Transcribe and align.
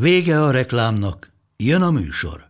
Vége 0.00 0.42
a 0.42 0.50
reklámnak, 0.50 1.32
jön 1.56 1.82
a 1.82 1.90
műsor. 1.90 2.48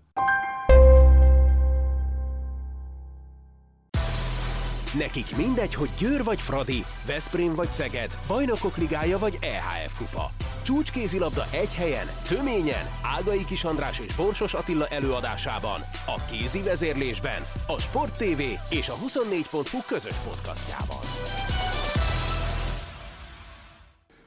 Nekik 4.99 5.37
mindegy, 5.37 5.75
hogy 5.75 5.89
Győr 5.99 6.25
vagy 6.25 6.41
Fradi, 6.41 6.85
Veszprém 7.07 7.55
vagy 7.55 7.73
Szeged, 7.73 8.19
Bajnokok 8.27 8.77
Ligája 8.77 9.19
vagy 9.19 9.39
EHF 9.41 9.99
Kupa. 9.99 10.31
Csúcskézilabda 10.63 11.45
egy 11.53 11.75
helyen, 11.75 12.07
töményen, 12.29 12.87
Ágai 13.17 13.45
Kis 13.45 13.65
András 13.65 13.99
és 13.99 14.15
Borsos 14.15 14.55
Attila 14.55 14.87
előadásában, 14.87 15.81
a 16.07 16.25
kézi 16.31 16.63
vezérlésben, 16.63 17.43
a 17.67 17.81
Sport 17.81 18.17
TV 18.17 18.41
és 18.71 18.89
a 18.89 18.95
24.hu 19.07 19.79
közös 19.87 20.17
podcastjában. 20.25 21.01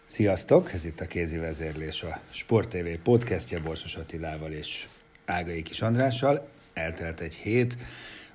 Sziasztok! 0.10 0.74
Ez 0.74 0.86
itt 0.86 1.02
a 1.02 1.08
Kézi 1.08 1.38
Vezérlés, 1.38 2.04
a 2.04 2.20
Sport 2.30 2.70
TV 2.70 2.88
podcastja 3.04 3.62
Borsos 3.62 3.96
Attilával 3.96 4.52
és 4.52 4.88
Ágai 5.26 5.62
Kis 5.62 5.82
Andrással. 5.82 6.48
Eltelt 6.74 7.20
egy 7.20 7.34
hét, 7.34 7.78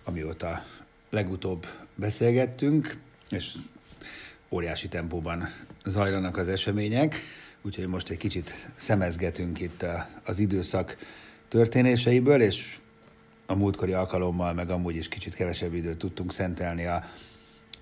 amióta 0.05 0.65
legutóbb 1.11 1.67
beszélgettünk, 1.95 2.97
és 3.31 3.55
óriási 4.49 4.89
tempóban 4.89 5.49
zajlanak 5.85 6.37
az 6.37 6.49
események, 6.49 7.21
úgyhogy 7.63 7.87
most 7.87 8.11
egy 8.11 8.17
kicsit 8.17 8.69
szemezgetünk 8.77 9.61
itt 9.61 9.87
az 10.25 10.39
időszak 10.39 10.97
történéseiből, 11.49 12.43
és 12.43 12.79
a 13.47 13.55
múltkori 13.55 13.93
alkalommal 13.93 14.53
meg 14.53 14.71
amúgy 14.71 14.97
is 14.97 15.09
kicsit 15.09 15.35
kevesebb 15.35 15.75
időt 15.75 15.99
tudtunk 15.99 16.33
szentelni 16.33 16.87
a 16.87 17.05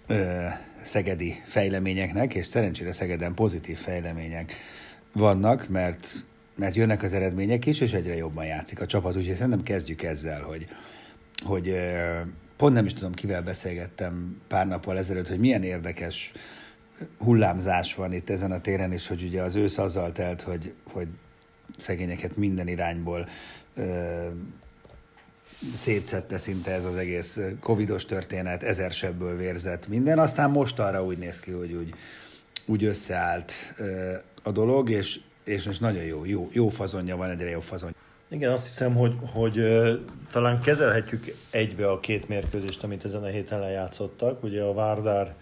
ö, 0.07 0.47
szegedi 0.83 1.43
fejleményeknek, 1.47 2.35
és 2.35 2.47
szerencsére 2.47 2.93
Szegeden 2.93 3.35
pozitív 3.35 3.79
fejlemények 3.79 4.53
vannak, 5.13 5.69
mert, 5.69 6.09
mert 6.57 6.75
jönnek 6.75 7.03
az 7.03 7.13
eredmények 7.13 7.67
is, 7.67 7.81
és 7.81 7.93
egyre 7.93 8.17
jobban 8.17 8.45
játszik 8.45 8.81
a 8.81 8.87
csapat, 8.87 9.17
úgyhogy 9.17 9.35
szerintem 9.35 9.63
kezdjük 9.63 10.03
ezzel, 10.03 10.43
hogy, 10.43 10.67
hogy 11.45 11.69
ö, 11.69 12.21
pont 12.57 12.75
nem 12.75 12.87
is 12.87 12.95
tudom, 12.95 13.13
kivel 13.13 13.43
beszélgettem 13.43 14.41
pár 14.49 14.67
nappal 14.67 14.99
ezelőtt, 14.99 15.29
hogy 15.29 15.39
milyen 15.39 15.63
érdekes 15.63 16.33
hullámzás 17.19 17.95
van 17.95 18.13
itt 18.13 18.31
ezen 18.31 18.53
a 18.53 18.61
téren, 18.61 18.93
és 18.93 19.07
hogy 19.07 19.23
ugye 19.23 19.43
az 19.43 19.55
ősz 19.55 19.79
azzal 19.79 20.13
telt, 20.13 20.43
hogy, 20.43 20.75
hogy 20.93 21.09
szegényeket 21.77 22.37
minden 22.37 22.69
irányból 22.69 23.29
ö, 23.75 24.27
szétszette 25.75 26.39
szinte 26.39 26.71
ez 26.71 26.85
az 26.85 26.97
egész 26.97 27.41
covidos 27.61 28.05
történet, 28.05 28.63
ezer 28.63 28.93
sebből 28.93 29.37
vérzett 29.37 29.89
minden, 29.89 30.19
aztán 30.19 30.51
most 30.51 30.79
arra 30.79 31.05
úgy 31.05 31.19
néz 31.19 31.41
ki, 31.41 31.51
hogy 31.51 31.73
úgy, 31.73 31.95
úgy 32.67 32.85
összeállt 32.85 33.53
a 34.43 34.51
dolog, 34.51 34.91
és, 34.91 35.21
és 35.45 35.65
most 35.65 35.81
nagyon 35.81 36.03
jó, 36.03 36.25
jó, 36.25 36.49
jó 36.53 36.69
fazonja 36.69 37.17
van, 37.17 37.31
egyre 37.31 37.51
jó 37.51 37.61
fazonja. 37.61 37.95
Igen, 38.29 38.53
azt 38.53 38.67
hiszem, 38.67 38.95
hogy, 38.95 39.15
hogy 39.33 39.63
talán 40.33 40.61
kezelhetjük 40.61 41.35
egybe 41.51 41.91
a 41.91 42.01
két 42.01 42.29
mérkőzést, 42.29 42.83
amit 42.83 43.05
ezen 43.05 43.23
a 43.23 43.27
héten 43.27 43.61
lejátszottak. 43.61 44.43
Ugye 44.43 44.63
a 44.63 44.75
Várdár 44.75 45.35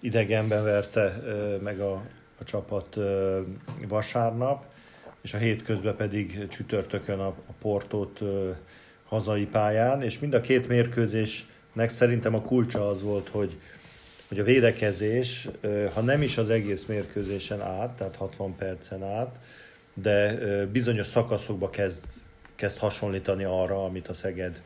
idegenben 0.00 0.64
verte 0.64 1.22
meg 1.62 1.80
a, 1.80 1.92
a 2.38 2.44
csapat 2.44 2.96
vasárnap, 3.88 4.64
és 5.22 5.34
a 5.34 5.38
hétközben 5.38 5.96
pedig 5.96 6.48
csütörtökön 6.48 7.18
a, 7.18 7.26
a 7.26 7.52
Portót 7.60 8.20
hazai 9.10 9.46
pályán, 9.46 10.02
és 10.02 10.18
mind 10.18 10.34
a 10.34 10.40
két 10.40 10.68
mérkőzésnek 10.68 11.88
szerintem 11.88 12.34
a 12.34 12.40
kulcsa 12.40 12.88
az 12.88 13.02
volt, 13.02 13.28
hogy, 13.28 13.56
hogy 14.28 14.38
a 14.38 14.44
védekezés, 14.44 15.48
ha 15.94 16.00
nem 16.00 16.22
is 16.22 16.38
az 16.38 16.50
egész 16.50 16.84
mérkőzésen 16.84 17.60
át, 17.60 17.90
tehát 17.90 18.16
60 18.16 18.56
percen 18.56 19.02
át, 19.02 19.36
de 19.94 20.36
bizonyos 20.66 21.06
szakaszokba 21.06 21.70
kezd 21.70 22.02
kezd 22.60 22.78
hasonlítani 22.78 23.44
arra, 23.44 23.84
amit 23.84 24.08
a 24.08 24.14
Szeged 24.14 24.62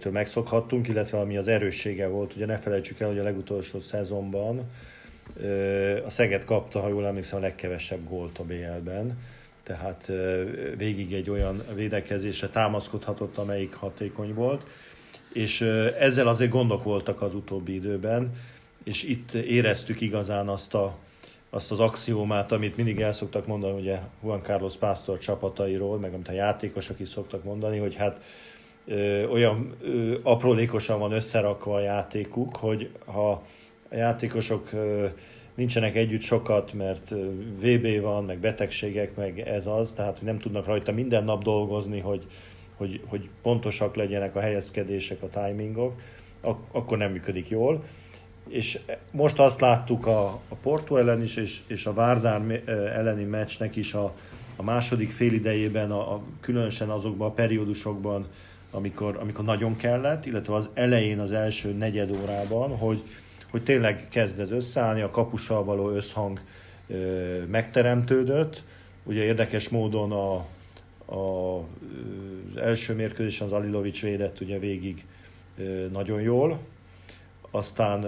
től 0.00 0.12
megszokhattunk, 0.12 0.88
illetve 0.88 1.18
ami 1.18 1.36
az 1.36 1.48
erőssége 1.48 2.06
volt. 2.06 2.34
Ugye 2.34 2.46
ne 2.46 2.58
felejtsük 2.58 3.00
el, 3.00 3.08
hogy 3.08 3.18
a 3.18 3.22
legutolsó 3.22 3.80
szezonban 3.80 4.70
a 6.06 6.10
Szeged 6.10 6.44
kapta, 6.44 6.80
ha 6.80 6.88
jól 6.88 7.06
emlékszem, 7.06 7.38
a 7.38 7.42
legkevesebb 7.42 8.08
gólt 8.08 8.38
a 8.38 8.44
BL-ben, 8.44 9.18
tehát 9.70 10.12
végig 10.76 11.12
egy 11.12 11.30
olyan 11.30 11.62
védekezésre 11.74 12.48
támaszkodhatott, 12.48 13.36
amelyik 13.36 13.74
hatékony 13.74 14.34
volt, 14.34 14.66
és 15.32 15.60
ezzel 15.98 16.28
azért 16.28 16.50
gondok 16.50 16.82
voltak 16.82 17.22
az 17.22 17.34
utóbbi 17.34 17.74
időben, 17.74 18.30
és 18.84 19.02
itt 19.02 19.32
éreztük 19.32 20.00
igazán 20.00 20.48
azt 20.48 20.74
a, 20.74 20.96
azt 21.50 21.70
az 21.70 21.80
axiómát, 21.80 22.52
amit 22.52 22.76
mindig 22.76 23.00
el 23.00 23.12
szoktak 23.12 23.46
mondani, 23.46 23.80
ugye 23.80 23.98
Juan 24.22 24.42
Carlos 24.42 24.76
Pásztor 24.76 25.18
csapatairól, 25.18 25.98
meg 25.98 26.14
amit 26.14 26.28
a 26.28 26.32
játékosok 26.32 27.00
is 27.00 27.08
szoktak 27.08 27.44
mondani, 27.44 27.78
hogy 27.78 27.94
hát 27.94 28.20
ö, 28.86 29.26
olyan 29.26 29.74
ö, 29.82 30.16
aprólékosan 30.22 30.98
van 30.98 31.12
összerakva 31.12 31.74
a 31.74 31.80
játékuk, 31.80 32.56
hogy 32.56 32.90
ha 33.04 33.30
a 33.90 33.94
játékosok 33.94 34.72
ö, 34.72 35.06
nincsenek 35.60 35.96
együtt 35.96 36.20
sokat, 36.20 36.72
mert 36.72 37.14
VB 37.60 38.00
van, 38.00 38.24
meg 38.24 38.38
betegségek, 38.38 39.16
meg 39.16 39.40
ez 39.40 39.66
az, 39.66 39.92
tehát 39.92 40.22
nem 40.22 40.38
tudnak 40.38 40.66
rajta 40.66 40.92
minden 40.92 41.24
nap 41.24 41.42
dolgozni, 41.42 42.00
hogy, 42.00 42.26
hogy, 42.76 43.00
hogy 43.06 43.28
pontosak 43.42 43.94
legyenek 43.94 44.36
a 44.36 44.40
helyezkedések, 44.40 45.22
a 45.22 45.28
timingok, 45.28 46.00
ak- 46.40 46.68
akkor 46.72 46.98
nem 46.98 47.12
működik 47.12 47.48
jól. 47.48 47.84
És 48.48 48.78
most 49.10 49.38
azt 49.38 49.60
láttuk 49.60 50.06
a, 50.06 50.24
a 50.48 50.54
Porto 50.62 50.96
ellen 50.96 51.22
is, 51.22 51.36
és, 51.36 51.60
és 51.66 51.86
a 51.86 51.94
Várdár 51.94 52.62
elleni 52.94 53.24
meccsnek 53.24 53.76
is 53.76 53.94
a, 53.94 54.14
a 54.56 54.62
második 54.62 55.10
fél 55.10 55.32
idejében, 55.32 55.90
a, 55.90 56.14
a, 56.14 56.22
különösen 56.40 56.88
azokban 56.88 57.28
a 57.28 57.32
periódusokban, 57.32 58.26
amikor, 58.70 59.16
amikor 59.20 59.44
nagyon 59.44 59.76
kellett, 59.76 60.26
illetve 60.26 60.54
az 60.54 60.68
elején, 60.74 61.18
az 61.18 61.32
első 61.32 61.72
negyed 61.72 62.10
órában, 62.10 62.76
hogy, 62.76 63.02
hogy 63.50 63.62
tényleg 63.62 64.08
kezd 64.08 64.40
ez 64.40 64.50
összeállni, 64.50 65.00
a 65.00 65.10
kapussal 65.10 65.64
való 65.64 65.90
összhang 65.90 66.40
megteremtődött. 67.46 68.62
Ugye 69.02 69.22
érdekes 69.22 69.68
módon 69.68 70.12
a, 70.12 70.34
a, 71.14 71.56
az 71.58 72.56
első 72.56 72.94
mérkőzésen 72.94 73.46
az 73.46 73.52
Alilovics 73.52 74.02
védett 74.02 74.40
ugye 74.40 74.58
végig 74.58 75.04
nagyon 75.92 76.20
jól, 76.20 76.58
aztán 77.50 78.04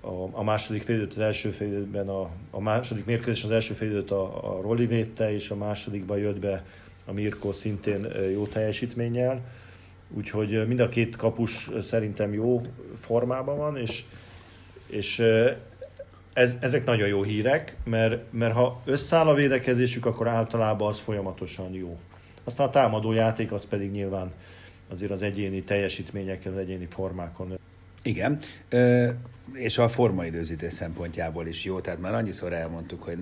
a, 0.00 0.28
a 0.30 0.42
második 0.42 0.82
félidőt 0.82 1.10
az 1.10 1.18
első 1.18 1.50
félidőben, 1.50 2.08
a, 2.08 2.30
a 2.50 2.60
második 2.60 3.04
mérkőzés 3.04 3.44
az 3.44 3.50
első 3.50 3.74
félidőt 3.74 4.10
a, 4.10 4.56
a 4.56 4.60
Roli 4.60 4.86
védte, 4.86 5.32
és 5.32 5.50
a 5.50 5.56
másodikba 5.56 6.16
jött 6.16 6.38
be 6.38 6.64
a 7.04 7.12
Mirko 7.12 7.52
szintén 7.52 8.06
jó 8.32 8.46
teljesítménnyel. 8.46 9.40
Úgyhogy 10.08 10.66
mind 10.66 10.80
a 10.80 10.88
két 10.88 11.16
kapus 11.16 11.70
szerintem 11.82 12.32
jó 12.32 12.62
formában 13.00 13.56
van, 13.56 13.76
és, 13.76 14.04
és 14.86 15.22
ez, 16.32 16.56
ezek 16.60 16.84
nagyon 16.84 17.08
jó 17.08 17.22
hírek, 17.22 17.76
mert, 17.84 18.32
mert 18.32 18.54
ha 18.54 18.82
összeáll 18.84 19.26
a 19.26 19.34
védekezésük, 19.34 20.06
akkor 20.06 20.28
általában 20.28 20.88
az 20.88 20.98
folyamatosan 20.98 21.72
jó. 21.72 21.98
Aztán 22.44 22.66
a 22.66 22.70
támadó 22.70 23.12
játék 23.12 23.52
az 23.52 23.66
pedig 23.66 23.90
nyilván 23.90 24.32
azért 24.90 25.10
az 25.10 25.22
egyéni 25.22 25.62
teljesítményekkel, 25.62 26.52
az 26.52 26.58
egyéni 26.58 26.86
formákon. 26.90 27.58
Igen, 28.02 28.38
és 29.52 29.78
a 29.78 29.88
formaidőzítés 29.88 30.72
szempontjából 30.72 31.46
is 31.46 31.64
jó, 31.64 31.80
tehát 31.80 32.00
már 32.00 32.14
annyiszor 32.14 32.52
elmondtuk, 32.52 33.02
hogy 33.02 33.18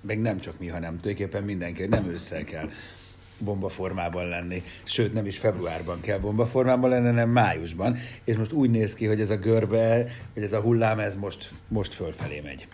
meg 0.00 0.20
nem 0.20 0.40
csak 0.40 0.58
mi, 0.58 0.66
hanem 0.66 0.96
tulajdonképpen 0.96 1.42
mindenki, 1.42 1.86
nem 1.86 2.08
ősszel 2.08 2.44
kell 2.44 2.68
bombaformában 3.38 4.28
lenni, 4.28 4.62
sőt 4.84 5.12
nem 5.12 5.26
is 5.26 5.38
februárban 5.38 6.00
kell 6.00 6.18
bombaformában 6.18 6.90
lenni, 6.90 7.06
hanem 7.06 7.28
májusban, 7.28 7.96
és 8.24 8.36
most 8.36 8.52
úgy 8.52 8.70
néz 8.70 8.94
ki, 8.94 9.06
hogy 9.06 9.20
ez 9.20 9.30
a 9.30 9.36
görbe, 9.36 10.06
hogy 10.34 10.42
ez 10.42 10.52
a 10.52 10.60
hullám, 10.60 10.98
ez 10.98 11.16
most, 11.16 11.50
most 11.68 11.94
fölfelé 11.94 12.40
megy. 12.40 12.66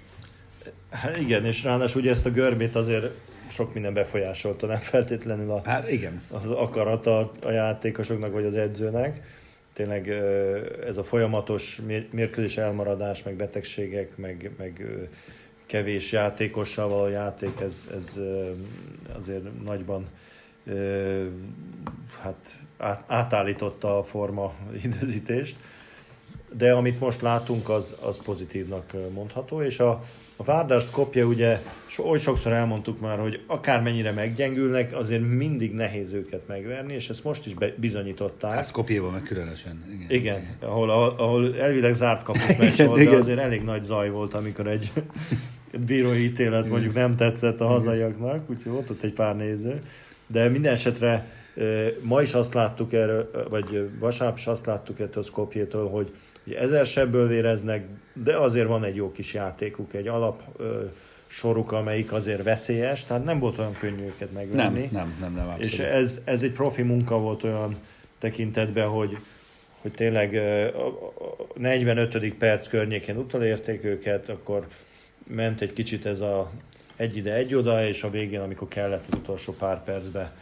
Hát 0.91 1.17
igen, 1.17 1.45
és 1.45 1.63
ráadásul 1.63 2.01
ugye 2.01 2.11
ezt 2.11 2.27
a 2.27 2.31
görbét 2.31 2.75
azért 2.75 3.11
sok 3.49 3.75
minden 3.75 3.95
befolyásolta, 3.95 4.67
nem 4.67 4.79
feltétlenül 4.79 5.51
a, 5.51 5.63
hát 5.65 5.91
igen. 5.91 6.23
az 6.31 6.51
akarata 6.51 7.33
a 7.43 7.51
játékosoknak 7.51 8.33
vagy 8.33 8.45
az 8.45 8.57
edzőnek 8.57 9.23
tényleg 9.75 10.09
ez 10.87 10.97
a 10.97 11.05
folyamatos 11.05 11.81
mérkőzés 12.11 12.57
elmaradás, 12.57 13.23
meg 13.23 13.35
betegségek, 13.35 14.17
meg, 14.17 14.51
meg 14.59 14.87
kevés 15.67 16.13
játékossal 16.13 16.89
való 16.89 17.09
játék, 17.09 17.61
ez, 17.61 17.89
ez 17.97 18.21
azért 19.19 19.65
nagyban 19.65 20.07
hát 22.23 22.57
átállította 23.07 23.99
a 23.99 24.03
forma 24.03 24.55
időzítést 24.85 25.57
de 26.57 26.73
amit 26.73 27.01
most 27.01 27.21
látunk, 27.21 27.69
az, 27.69 27.97
az 28.03 28.23
pozitívnak 28.23 28.93
mondható, 29.15 29.63
és 29.63 29.79
a, 29.79 30.03
a 30.37 30.45
Vardar 30.45 30.81
Skopje 30.81 31.25
ugye 31.25 31.61
oly 31.99 32.19
sokszor 32.19 32.53
elmondtuk 32.53 33.01
már, 33.01 33.19
hogy 33.19 33.45
akármennyire 33.47 34.13
meggyengülnek, 34.13 34.97
azért 34.97 35.23
mindig 35.29 35.73
nehéz 35.73 36.13
őket 36.13 36.49
megverni, 36.49 36.95
és 36.95 37.09
ezt 37.09 37.25
most 37.25 37.47
is 37.47 37.55
be, 37.55 37.75
bizonyították. 37.77 38.55
Hát 38.55 38.67
Skopjéban 38.67 39.13
meg 39.13 39.23
különösen. 39.23 39.85
Igen, 39.93 40.11
igen 40.11 40.57
ahol, 40.61 40.91
ahol 40.91 41.57
elvileg 41.61 41.95
zárt 41.95 42.23
kapus 42.23 42.57
meccs 42.59 42.83
volt, 42.83 43.05
de 43.05 43.17
azért 43.17 43.39
elég 43.39 43.63
nagy 43.63 43.83
zaj 43.83 44.11
volt, 44.11 44.35
amikor 44.35 44.67
egy 44.67 44.93
bírói 45.87 46.25
ítélet 46.25 46.69
mondjuk 46.69 46.95
nem 46.95 47.17
tetszett 47.17 47.61
a 47.61 47.67
hazaiaknak, 47.67 48.51
úgyhogy 48.51 48.73
volt 48.73 48.91
ott 48.91 49.03
egy 49.03 49.13
pár 49.13 49.37
néző. 49.37 49.79
De 50.27 50.49
minden 50.49 50.73
esetre 50.73 51.27
ma 52.01 52.23
is 52.23 52.35
azt 52.35 52.55
láttuk 52.55 52.93
erről, 52.93 53.47
vagy 53.49 53.91
vasárnap 53.99 54.39
is 54.39 54.47
azt 54.47 54.67
láttuk 54.67 55.01
ettől 55.01 55.23
a 55.23 55.27
Skopjétől, 55.27 55.89
hogy 55.89 56.13
ezer 56.57 56.87
sebből 56.87 57.29
véreznek, 57.29 57.87
de 58.13 58.37
azért 58.37 58.67
van 58.67 58.85
egy 58.85 58.97
jó 58.97 59.13
kis 59.13 59.35
játékuk, 59.35 59.95
egy 59.95 60.09
alap 60.09 60.43
soruk, 61.27 61.73
amelyik 61.73 62.13
azért 62.13 62.43
veszélyes, 62.43 63.05
tehát 63.05 63.25
nem 63.25 63.39
volt 63.39 63.59
olyan 63.59 63.77
könnyű 63.79 64.05
őket 64.05 64.33
megvenni. 64.33 64.81
Nem, 64.81 64.91
nem, 64.91 65.17
nem, 65.21 65.33
nem 65.33 65.47
abszolút. 65.47 65.73
És 65.73 65.79
ez, 65.79 66.21
ez 66.25 66.43
egy 66.43 66.53
profi 66.53 66.83
munka 66.83 67.19
volt 67.19 67.43
olyan 67.43 67.75
tekintetben, 68.19 68.89
hogy, 68.89 69.19
hogy 69.81 69.93
tényleg 69.93 70.35
a 70.75 71.59
45. 71.59 72.35
perc 72.35 72.69
környékén 72.69 73.17
utolérték 73.17 73.85
őket, 73.85 74.29
akkor 74.29 74.67
ment 75.27 75.61
egy 75.61 75.73
kicsit 75.73 76.07
ez 76.07 76.21
a 76.21 76.51
egy 76.97 77.17
ide, 77.17 77.35
egy 77.35 77.55
oda, 77.55 77.87
és 77.87 78.03
a 78.03 78.11
végén, 78.11 78.41
amikor 78.41 78.69
kellett 78.69 79.05
az 79.11 79.19
utolsó 79.19 79.53
pár 79.53 79.85
percbe 79.85 80.33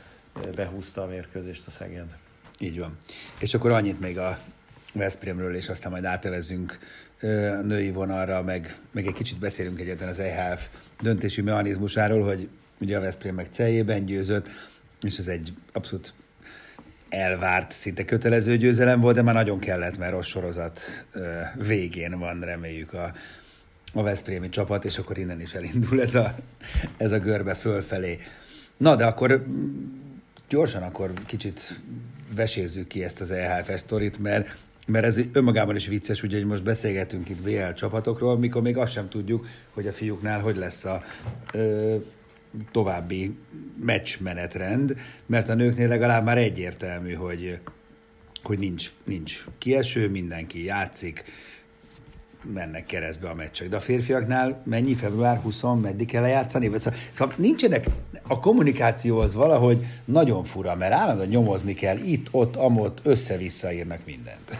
behúzta 0.54 1.02
a 1.02 1.06
mérkőzést 1.06 1.66
a 1.66 1.70
Szeged. 1.70 2.16
Így 2.58 2.78
van. 2.78 2.98
És 3.38 3.54
akkor 3.54 3.70
annyit 3.70 4.00
még 4.00 4.18
a 4.18 4.38
Veszprémről, 4.94 5.54
és 5.54 5.68
aztán 5.68 5.90
majd 5.90 6.04
átevezünk 6.04 6.78
a 7.20 7.26
női 7.62 7.90
vonalra, 7.90 8.42
meg, 8.42 8.76
meg 8.90 9.06
egy 9.06 9.12
kicsit 9.12 9.38
beszélünk 9.38 9.80
egyetlen 9.80 10.08
az 10.08 10.18
EHF 10.18 10.66
döntési 11.00 11.42
mechanizmusáról, 11.42 12.24
hogy 12.24 12.48
ugye 12.78 12.96
a 12.96 13.00
Veszprém 13.00 13.34
meg 13.34 13.48
celjében 13.50 14.04
győzött, 14.04 14.48
és 15.02 15.18
ez 15.18 15.26
egy 15.26 15.52
abszolút 15.72 16.12
elvárt, 17.08 17.72
szinte 17.72 18.04
kötelező 18.04 18.56
győzelem 18.56 19.00
volt, 19.00 19.14
de 19.14 19.22
már 19.22 19.34
nagyon 19.34 19.58
kellett, 19.58 19.98
mert 19.98 20.12
rossz 20.12 20.26
sorozat 20.26 21.06
végén 21.54 22.18
van, 22.18 22.40
reméljük 22.40 22.92
a, 22.92 23.12
a 23.92 24.02
Veszprémi 24.02 24.48
csapat, 24.48 24.84
és 24.84 24.98
akkor 24.98 25.18
innen 25.18 25.40
is 25.40 25.54
elindul 25.54 26.00
ez 26.00 26.14
a, 26.14 26.34
ez 26.96 27.12
a 27.12 27.18
görbe 27.18 27.54
fölfelé. 27.54 28.20
Na, 28.76 28.96
de 28.96 29.04
akkor 29.04 29.46
gyorsan 30.48 30.82
akkor 30.82 31.12
kicsit 31.26 31.80
vesézzük 32.34 32.86
ki 32.86 33.04
ezt 33.04 33.20
az 33.20 33.30
EHF 33.30 33.70
sztorit, 33.76 34.18
mert 34.18 34.56
mert 34.86 35.04
ez 35.04 35.20
önmagában 35.32 35.76
is 35.76 35.86
vicces, 35.86 36.22
ugye, 36.22 36.36
hogy 36.36 36.46
most 36.46 36.62
beszélgetünk 36.62 37.28
itt 37.28 37.42
BL 37.42 37.72
csapatokról, 37.74 38.38
mikor 38.38 38.62
még 38.62 38.76
azt 38.76 38.92
sem 38.92 39.08
tudjuk, 39.08 39.46
hogy 39.70 39.86
a 39.86 39.92
fiúknál 39.92 40.40
hogy 40.40 40.56
lesz 40.56 40.84
a 40.84 41.02
ö, 41.52 41.96
további 42.72 43.36
meccsmenetrend, 43.80 44.96
mert 45.26 45.48
a 45.48 45.54
nőknél 45.54 45.88
legalább 45.88 46.24
már 46.24 46.38
egyértelmű, 46.38 47.12
hogy, 47.12 47.58
hogy 48.42 48.58
nincs, 48.58 48.92
nincs 49.04 49.44
kieső, 49.58 50.08
mindenki 50.10 50.64
játszik, 50.64 51.24
mennek 52.42 52.86
keresztbe 52.86 53.28
a 53.28 53.34
meccsek. 53.34 53.68
De 53.68 53.76
a 53.76 53.80
férfiaknál 53.80 54.62
mennyi 54.64 54.94
február 54.94 55.38
20 55.38 55.62
meddig 55.82 56.06
kell 56.06 56.22
lejátszani? 56.22 56.70
Szóval, 56.78 56.98
szóval 57.10 57.34
nincsenek, 57.36 57.86
a 58.22 58.40
kommunikáció 58.40 59.18
az 59.18 59.34
valahogy 59.34 59.86
nagyon 60.04 60.44
fura, 60.44 60.74
mert 60.74 60.92
állandóan 60.92 61.28
nyomozni 61.28 61.74
kell, 61.74 61.96
itt, 61.96 62.26
ott, 62.30 62.56
amott, 62.56 63.00
össze-vissza 63.02 63.72
írnak 63.72 64.00
mindent. 64.04 64.50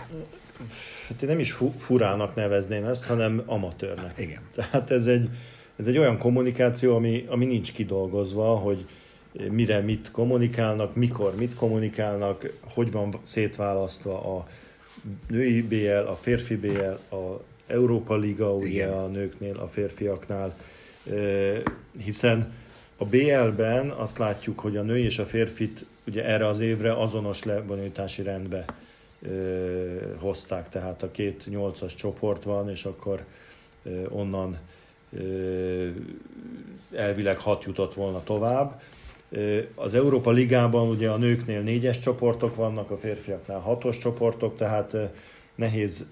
Hát 1.09 1.23
én 1.23 1.29
nem 1.29 1.39
is 1.39 1.57
furának 1.79 2.35
nevezném 2.35 2.85
ezt, 2.85 3.05
hanem 3.05 3.43
amatőrnek. 3.47 4.19
Igen. 4.19 4.41
Tehát 4.55 4.91
ez 4.91 5.07
egy, 5.07 5.29
ez 5.77 5.87
egy 5.87 5.99
olyan 5.99 6.19
kommunikáció, 6.19 6.97
ami, 6.97 7.25
ami 7.29 7.45
nincs 7.45 7.73
kidolgozva, 7.73 8.57
hogy 8.57 8.87
mire 9.51 9.81
mit 9.81 10.11
kommunikálnak, 10.11 10.97
mikor 10.97 11.35
mit 11.37 11.55
kommunikálnak, 11.55 12.53
hogy 12.61 12.93
van 12.93 13.15
szétválasztva 13.23 14.37
a 14.37 14.47
női 15.29 15.63
BL, 15.63 16.09
a 16.09 16.15
férfi 16.15 16.57
BL, 16.57 17.15
a 17.15 17.41
Európa 17.67 18.17
Liga 18.17 18.55
ugye 18.55 18.69
Igen. 18.69 18.93
a 18.93 19.07
nőknél, 19.07 19.57
a 19.57 19.69
férfiaknál, 19.69 20.57
hiszen 22.05 22.53
a 22.97 23.05
BL-ben 23.05 23.91
azt 23.91 24.19
látjuk, 24.19 24.61
hogy 24.61 24.77
a 24.77 24.83
női 24.83 25.05
és 25.05 25.19
a 25.19 25.25
férfit 25.25 25.87
ugye 26.07 26.25
erre 26.25 26.47
az 26.47 26.61
évre 26.61 26.93
azonos 26.93 27.43
lebonyolítási 27.43 28.23
rendbe 28.23 28.65
hozták, 30.19 30.69
tehát 30.69 31.03
a 31.03 31.11
két 31.11 31.47
nyolcas 31.47 31.95
csoport 31.95 32.43
van, 32.43 32.71
és 32.71 32.85
akkor 32.85 33.25
onnan 34.09 34.59
elvileg 36.95 37.39
hat 37.39 37.65
jutott 37.65 37.95
volna 37.95 38.23
tovább. 38.23 38.81
Az 39.75 39.95
Európa 39.95 40.31
Ligában 40.31 40.89
ugye 40.89 41.11
a 41.11 41.17
nőknél 41.17 41.61
négyes 41.61 41.99
csoportok 41.99 42.55
vannak, 42.55 42.91
a 42.91 42.99
férfiaknál 42.99 43.59
hatos 43.59 43.99
csoportok, 43.99 44.57
tehát 44.57 44.97
nehéz 45.63 46.09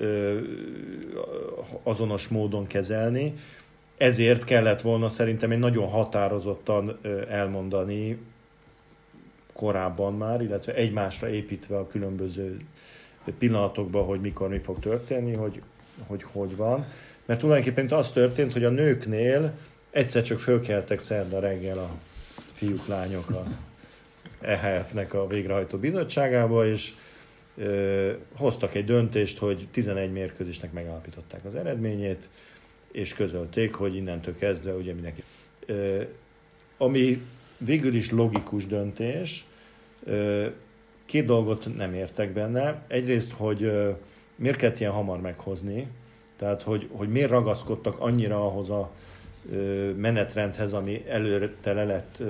azonos 1.83 2.29
módon 2.29 2.67
kezelni. 2.67 3.35
Ezért 3.97 4.45
kellett 4.45 4.81
volna 4.81 5.09
szerintem 5.09 5.51
egy 5.51 5.59
nagyon 5.59 5.89
határozottan 5.89 6.99
elmondani 7.29 8.19
korábban 9.53 10.17
már, 10.17 10.43
illetve 10.43 10.75
egymásra 10.75 11.29
építve 11.29 11.77
a 11.77 11.87
különböző 11.87 12.57
pillanatokban, 13.39 14.05
hogy 14.05 14.21
mikor 14.21 14.49
mi 14.49 14.59
fog 14.59 14.79
történni, 14.79 15.35
hogy 15.35 15.63
hogy, 16.07 16.25
hogy 16.33 16.57
van. 16.57 16.87
Mert 17.25 17.41
tulajdonképpen 17.41 17.99
az 17.99 18.13
történt, 18.13 18.53
hogy 18.53 18.65
a 18.65 18.71
nőknél 18.71 19.53
egyszer 19.91 20.23
csak 20.23 20.39
fölkeltek 20.39 21.01
szerda 21.01 21.41
reggel 21.41 21.79
a 21.79 21.91
fiúk, 22.53 22.87
lányok 22.87 23.31
a 23.31 23.45
EHF-nek 24.41 25.15
a 25.15 25.27
végrehajtó 25.27 25.79
bizottságába, 25.79 26.67
és 26.67 26.95
hoztak 28.37 28.75
egy 28.75 28.85
döntést, 28.85 29.39
hogy 29.39 29.69
11 29.71 30.13
mérkőzésnek 30.13 30.73
megállapították 30.73 31.45
az 31.45 31.55
eredményét, 31.55 32.29
és 32.93 33.15
közölték, 33.15 33.75
hogy 33.75 33.97
innentől 33.97 34.37
kezdve 34.37 34.73
ugye 34.75 34.93
mindenki. 34.93 35.23
Ami 36.77 37.23
végül 37.59 37.95
is 37.95 38.11
logikus 38.11 38.67
döntés, 38.67 39.45
két 41.05 41.25
dolgot 41.25 41.77
nem 41.77 41.95
értek 41.95 42.33
benne. 42.33 42.85
Egyrészt, 42.89 43.33
hogy 43.33 43.73
miért 44.37 44.57
kellett 44.57 44.81
ilyen 44.81 44.93
hamar 44.93 45.21
meghozni, 45.21 45.89
tehát 46.37 46.63
hogy, 46.63 46.89
hogy 46.93 47.09
miért 47.09 47.31
ragaszkodtak 47.31 48.01
annyira 48.01 48.47
ahhoz 48.47 48.71
a 48.71 48.93
menetrendhez, 49.97 50.73
ami 50.73 51.05
előtte 51.09 51.73
le 51.73 51.85
lett 51.85 52.23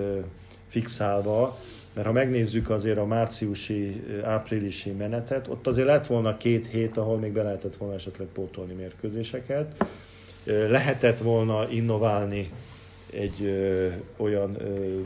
fixálva, 0.69 1.59
mert 1.93 2.07
ha 2.07 2.13
megnézzük 2.13 2.71
azért 2.71 2.99
a 2.99 3.05
márciusi, 3.05 4.03
áprilisi 4.23 4.91
menetet, 4.91 5.49
ott 5.49 5.67
azért 5.67 5.87
lett 5.87 6.07
volna 6.07 6.37
két 6.37 6.67
hét, 6.67 6.97
ahol 6.97 7.19
még 7.19 7.33
be 7.33 7.43
lehetett 7.43 7.77
volna 7.77 7.95
esetleg 7.95 8.27
pótolni 8.27 8.73
mérkőzéseket. 8.73 9.85
Lehetett 10.45 11.19
volna 11.19 11.71
innoválni 11.71 12.51
egy 13.13 13.43
ö, 13.43 13.87
olyan 14.17 14.57
ö, 14.61 15.01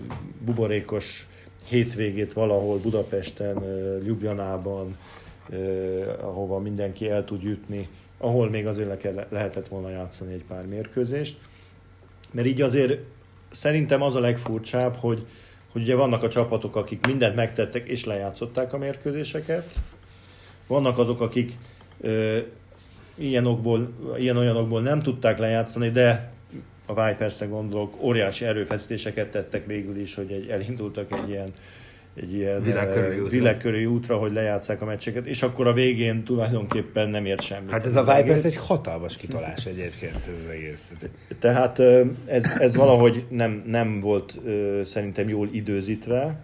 buborékos 0.44 1.28
hétvégét 1.68 2.32
valahol 2.32 2.78
Budapesten, 2.78 3.62
ö, 3.62 3.98
Ljubljanában, 4.02 4.96
ö, 5.50 5.56
ahova 6.20 6.58
mindenki 6.58 7.10
el 7.10 7.24
tud 7.24 7.42
jutni, 7.42 7.88
ahol 8.18 8.50
még 8.50 8.66
azért 8.66 9.02
le 9.02 9.26
lehetett 9.30 9.68
volna 9.68 9.90
játszani 9.90 10.32
egy 10.32 10.44
pár 10.48 10.66
mérkőzést. 10.66 11.38
Mert 12.30 12.46
így 12.46 12.60
azért 12.60 12.98
szerintem 13.50 14.02
az 14.02 14.14
a 14.14 14.20
legfurcsább, 14.20 14.94
hogy 14.94 15.26
hogy 15.74 15.82
ugye 15.82 15.94
vannak 15.94 16.22
a 16.22 16.28
csapatok, 16.28 16.76
akik 16.76 17.06
mindent 17.06 17.34
megtettek 17.34 17.88
és 17.88 18.04
lejátszották 18.04 18.72
a 18.72 18.78
mérkőzéseket, 18.78 19.72
vannak 20.66 20.98
azok, 20.98 21.20
akik 21.20 21.52
ö, 22.00 22.38
ilyen, 23.14 23.46
okból, 23.46 23.92
ilyen 24.16 24.36
olyanokból 24.36 24.82
nem 24.82 25.00
tudták 25.00 25.38
lejátszani, 25.38 25.90
de 25.90 26.32
a 26.86 27.04
Vipersre 27.04 27.46
gondolok, 27.46 28.02
óriási 28.02 28.44
erőfeszítéseket 28.44 29.30
tettek 29.30 29.66
végül 29.66 30.00
is, 30.00 30.14
hogy 30.14 30.32
egy, 30.32 30.48
elindultak 30.48 31.12
egy 31.12 31.28
ilyen 31.28 31.48
egy 32.14 32.34
ilyen 32.34 32.62
világkörüli 32.62 33.18
útra. 33.18 33.30
világkörüli 33.30 33.86
útra, 33.86 34.16
hogy 34.16 34.32
lejátszák 34.32 34.82
a 34.82 34.84
meccseket, 34.84 35.26
és 35.26 35.42
akkor 35.42 35.66
a 35.66 35.72
végén 35.72 36.24
tulajdonképpen 36.24 37.08
nem 37.08 37.24
ért 37.24 37.40
semmit. 37.40 37.70
Hát 37.70 37.84
ez 37.84 37.96
a 37.96 38.04
Vipers 38.04 38.44
egy 38.44 38.56
hatalmas 38.56 39.16
kitolás 39.16 39.66
egyébként 39.66 40.14
ez 40.14 40.44
az 40.44 40.50
egész. 40.50 40.92
Tehát 41.38 41.78
ez, 42.26 42.56
ez 42.58 42.76
valahogy 42.76 43.24
nem, 43.28 43.62
nem 43.66 44.00
volt 44.00 44.40
szerintem 44.84 45.28
jól 45.28 45.48
időzítve. 45.52 46.40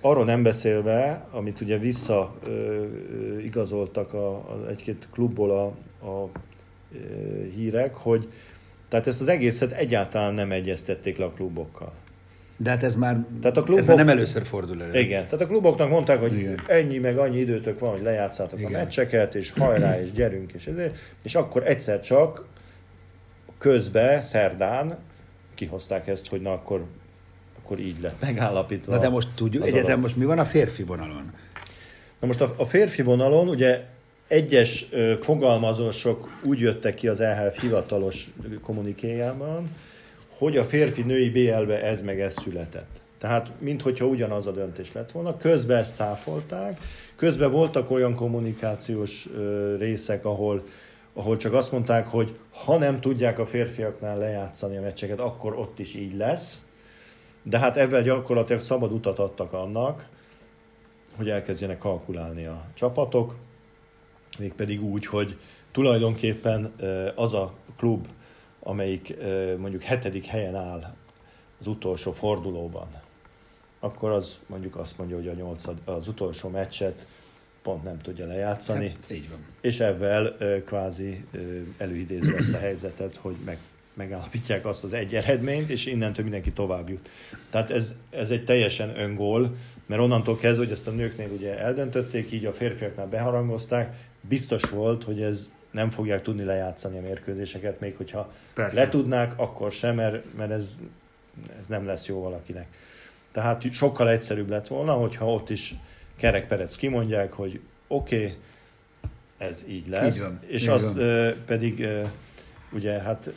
Arról 0.00 0.24
nem 0.24 0.42
beszélve, 0.42 1.26
amit 1.30 1.60
ugye 1.60 1.78
vissza 1.78 2.34
igazoltak 3.44 4.14
a, 4.14 4.28
a, 4.28 4.66
egy-két 4.68 5.08
klubból 5.12 5.50
a, 5.50 5.64
a 6.06 6.30
hírek, 7.54 7.94
hogy 7.94 8.28
Tehát 8.88 9.06
ezt 9.06 9.20
az 9.20 9.28
egészet 9.28 9.72
egyáltalán 9.72 10.34
nem 10.34 10.52
egyeztették 10.52 11.16
le 11.16 11.24
a 11.24 11.30
klubokkal. 11.30 11.92
De 12.56 12.70
hát 12.70 12.82
ez 12.82 12.96
már 12.96 13.24
Tehát 13.40 13.56
a 13.56 13.62
klubok- 13.62 13.88
ez 13.88 13.94
nem 13.94 14.08
először 14.08 14.44
fordul 14.44 14.82
elő. 14.82 14.98
Igen, 14.98 15.24
tehát 15.24 15.40
a 15.40 15.46
kluboknak 15.46 15.88
mondták, 15.88 16.20
hogy 16.20 16.38
Igen. 16.38 16.60
ennyi 16.66 16.98
meg 16.98 17.18
annyi 17.18 17.38
időtök 17.38 17.78
van, 17.78 17.90
hogy 17.90 18.02
lejátszátok 18.02 18.58
a 18.58 18.62
Igen. 18.62 18.72
meccseket, 18.80 19.34
és 19.34 19.50
hajrá, 19.50 20.00
és 20.00 20.12
gyerünk, 20.12 20.52
és 20.52 20.66
ezért, 20.66 20.96
és 21.22 21.34
akkor 21.34 21.66
egyszer 21.66 22.00
csak 22.00 22.44
közbe, 23.58 24.20
szerdán 24.22 24.98
kihozták 25.54 26.06
ezt, 26.06 26.26
hogy 26.28 26.40
na 26.40 26.52
akkor, 26.52 26.84
akkor 27.62 27.78
így 27.78 27.96
lett 28.02 28.20
megállapítva. 28.20 28.92
Na 28.94 29.00
de 29.00 29.08
most 29.08 29.28
tudjuk, 29.34 29.66
egyetem 29.66 30.00
most 30.00 30.16
mi 30.16 30.24
van 30.24 30.38
a 30.38 30.44
férfi 30.44 30.82
vonalon? 30.82 31.32
Na 32.20 32.26
most 32.26 32.40
a, 32.40 32.54
a 32.56 32.64
férfi 32.66 33.02
vonalon 33.02 33.48
ugye 33.48 33.84
egyes 34.28 34.86
ö, 34.90 35.14
fogalmazósok 35.20 36.40
úgy 36.42 36.60
jöttek 36.60 36.94
ki 36.94 37.08
az 37.08 37.20
EHF 37.20 37.60
hivatalos 37.60 38.30
kommunikéjában, 38.62 39.70
hogy 40.38 40.56
a 40.56 40.64
férfi-női 40.64 41.30
BL-be 41.30 41.82
ez 41.82 42.02
meg 42.02 42.20
ez 42.20 42.34
született. 42.42 43.00
Tehát, 43.18 43.50
minthogyha 43.58 44.06
ugyanaz 44.06 44.46
a 44.46 44.50
döntés 44.50 44.92
lett 44.92 45.10
volna. 45.10 45.36
Közben 45.36 45.76
ezt 45.76 45.94
cáfolták, 45.94 46.80
közben 47.16 47.50
voltak 47.50 47.90
olyan 47.90 48.14
kommunikációs 48.14 49.28
ö, 49.34 49.76
részek, 49.76 50.24
ahol, 50.24 50.64
ahol 51.12 51.36
csak 51.36 51.52
azt 51.52 51.72
mondták, 51.72 52.06
hogy 52.06 52.38
ha 52.50 52.78
nem 52.78 53.00
tudják 53.00 53.38
a 53.38 53.46
férfiaknál 53.46 54.18
lejátszani 54.18 54.76
a 54.76 54.80
meccseket, 54.80 55.20
akkor 55.20 55.54
ott 55.54 55.78
is 55.78 55.94
így 55.94 56.16
lesz. 56.16 56.60
De 57.42 57.58
hát 57.58 57.76
ebben 57.76 58.02
gyakorlatilag 58.02 58.60
szabad 58.60 58.92
utat 58.92 59.18
adtak 59.18 59.52
annak, 59.52 60.08
hogy 61.16 61.28
elkezdjenek 61.28 61.78
kalkulálni 61.78 62.46
a 62.46 62.64
csapatok, 62.74 63.34
mégpedig 64.38 64.84
úgy, 64.84 65.06
hogy 65.06 65.36
tulajdonképpen 65.72 66.72
az 67.14 67.34
a 67.34 67.52
klub, 67.76 68.06
amelyik 68.66 69.14
mondjuk 69.58 69.82
hetedik 69.82 70.24
helyen 70.24 70.54
áll 70.54 70.94
az 71.60 71.66
utolsó 71.66 72.12
fordulóban, 72.12 72.88
akkor 73.80 74.10
az 74.10 74.38
mondjuk 74.46 74.76
azt 74.76 74.98
mondja, 74.98 75.16
hogy 75.16 75.28
a 75.28 75.32
nyolcad, 75.32 75.78
az 75.84 76.08
utolsó 76.08 76.48
meccset 76.48 77.06
pont 77.62 77.84
nem 77.84 77.98
tudja 77.98 78.26
lejátszani, 78.26 78.88
Hát, 78.88 79.10
így 79.10 79.28
van. 79.30 79.38
és 79.60 79.80
ezzel 79.80 80.36
kvázi 80.64 81.24
előidézve 81.76 82.36
ezt 82.36 82.54
a 82.54 82.58
helyzetet, 82.58 83.16
hogy 83.16 83.36
meg, 83.44 83.58
megállapítják 83.94 84.66
azt 84.66 84.84
az 84.84 84.92
egy 84.92 85.14
eredményt, 85.14 85.68
és 85.68 85.86
innentől 85.86 86.24
mindenki 86.24 86.52
tovább 86.52 86.88
jut. 86.88 87.08
Tehát 87.50 87.70
ez, 87.70 87.94
ez 88.10 88.30
egy 88.30 88.44
teljesen 88.44 88.98
öngól, 88.98 89.56
mert 89.86 90.02
onnantól 90.02 90.36
kezdve, 90.36 90.64
hogy 90.64 90.72
ezt 90.72 90.86
a 90.86 90.90
nőknél 90.90 91.28
ugye 91.36 91.58
eldöntötték, 91.58 92.32
így 92.32 92.44
a 92.44 92.52
férfiaknál 92.52 93.06
beharangozták, 93.08 93.96
biztos 94.20 94.62
volt, 94.62 95.04
hogy 95.04 95.22
ez 95.22 95.52
nem 95.76 95.90
fogják 95.90 96.22
tudni 96.22 96.44
lejátszani 96.44 96.98
a 96.98 97.00
mérkőzéseket, 97.00 97.80
még 97.80 97.96
hogyha 97.96 98.30
Persze. 98.54 98.80
le 98.80 98.88
tudnák, 98.88 99.32
akkor 99.36 99.72
sem, 99.72 99.94
mert, 99.94 100.36
mert 100.36 100.50
ez, 100.50 100.80
ez 101.60 101.66
nem 101.66 101.86
lesz 101.86 102.06
jó 102.06 102.20
valakinek. 102.20 102.66
Tehát 103.32 103.72
sokkal 103.72 104.10
egyszerűbb 104.10 104.48
lett 104.48 104.66
volna, 104.66 104.92
hogyha 104.92 105.32
ott 105.32 105.50
is 105.50 105.74
Kerek 106.16 106.46
Perec 106.46 106.76
kimondják, 106.76 107.32
hogy 107.32 107.60
oké, 107.86 108.16
okay, 108.16 108.36
ez 109.38 109.64
így 109.68 109.88
lesz, 109.88 110.16
Így 110.16 110.22
van, 110.22 110.40
és 110.46 110.62
így 110.62 110.68
azt 110.68 110.94
van. 110.94 111.34
pedig 111.46 111.88
ugye 112.72 112.92
hát 112.92 113.32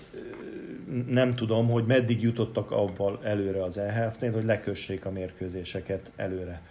nem 1.08 1.36
tudom, 1.36 1.70
hogy 1.70 1.86
meddig 1.86 2.22
jutottak 2.22 2.72
avval 2.72 3.20
előre 3.24 3.64
az 3.64 3.78
EHF-nél, 3.78 4.32
hogy 4.32 4.44
lekössék 4.44 5.06
a 5.06 5.12
mérkőzéseket 5.12 6.12
előre. 6.16 6.62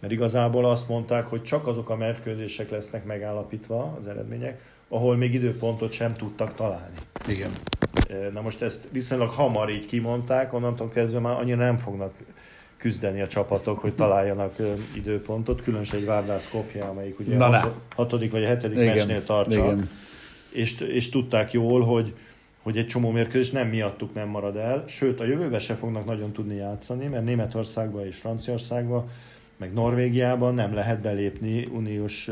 Mert 0.00 0.12
igazából 0.12 0.64
azt 0.64 0.88
mondták, 0.88 1.26
hogy 1.26 1.42
csak 1.42 1.66
azok 1.66 1.90
a 1.90 1.96
mérkőzések 1.96 2.70
lesznek 2.70 3.04
megállapítva, 3.04 3.96
az 4.00 4.06
eredmények, 4.06 4.60
ahol 4.88 5.16
még 5.16 5.34
időpontot 5.34 5.92
sem 5.92 6.12
tudtak 6.12 6.54
találni. 6.54 6.96
Igen. 7.28 7.50
Na 8.32 8.40
most 8.40 8.62
ezt 8.62 8.88
viszonylag 8.92 9.30
hamar 9.30 9.70
így 9.70 9.86
kimondták, 9.86 10.52
onnantól 10.52 10.88
kezdve 10.88 11.18
már 11.18 11.36
annyira 11.36 11.56
nem 11.56 11.76
fognak 11.76 12.12
küzdeni 12.76 13.20
a 13.20 13.26
csapatok, 13.26 13.78
hogy 13.78 13.94
találjanak 13.94 14.54
időpontot, 14.94 15.62
különösen 15.62 15.98
egy 15.98 16.04
Várdás 16.04 16.42
Skopje, 16.42 16.84
amelyik 16.84 17.18
ugye 17.18 17.36
Na, 17.36 17.58
hat, 17.58 17.78
hatodik 17.94 18.30
vagy 18.30 18.44
a 18.44 18.46
hetedik 18.46 18.78
Igen. 18.78 18.96
meccsnél 18.96 19.24
tart 19.24 19.52
csak, 19.52 19.64
Igen. 19.64 19.90
és, 20.52 20.80
és 20.80 21.08
tudták 21.08 21.52
jól, 21.52 21.80
hogy, 21.80 22.14
hogy 22.62 22.76
egy 22.76 22.86
csomó 22.86 23.10
mérkőzés 23.10 23.50
nem 23.50 23.68
miattuk 23.68 24.14
nem 24.14 24.28
marad 24.28 24.56
el, 24.56 24.84
sőt 24.86 25.20
a 25.20 25.24
jövőben 25.24 25.58
se 25.58 25.74
fognak 25.74 26.04
nagyon 26.04 26.32
tudni 26.32 26.54
játszani, 26.54 27.06
mert 27.06 27.24
Németországban 27.24 28.06
és 28.06 28.16
Franciaországban, 28.16 29.08
meg 29.56 29.72
Norvégiában 29.72 30.54
nem 30.54 30.74
lehet 30.74 31.00
belépni 31.00 31.68
uniós 31.72 32.30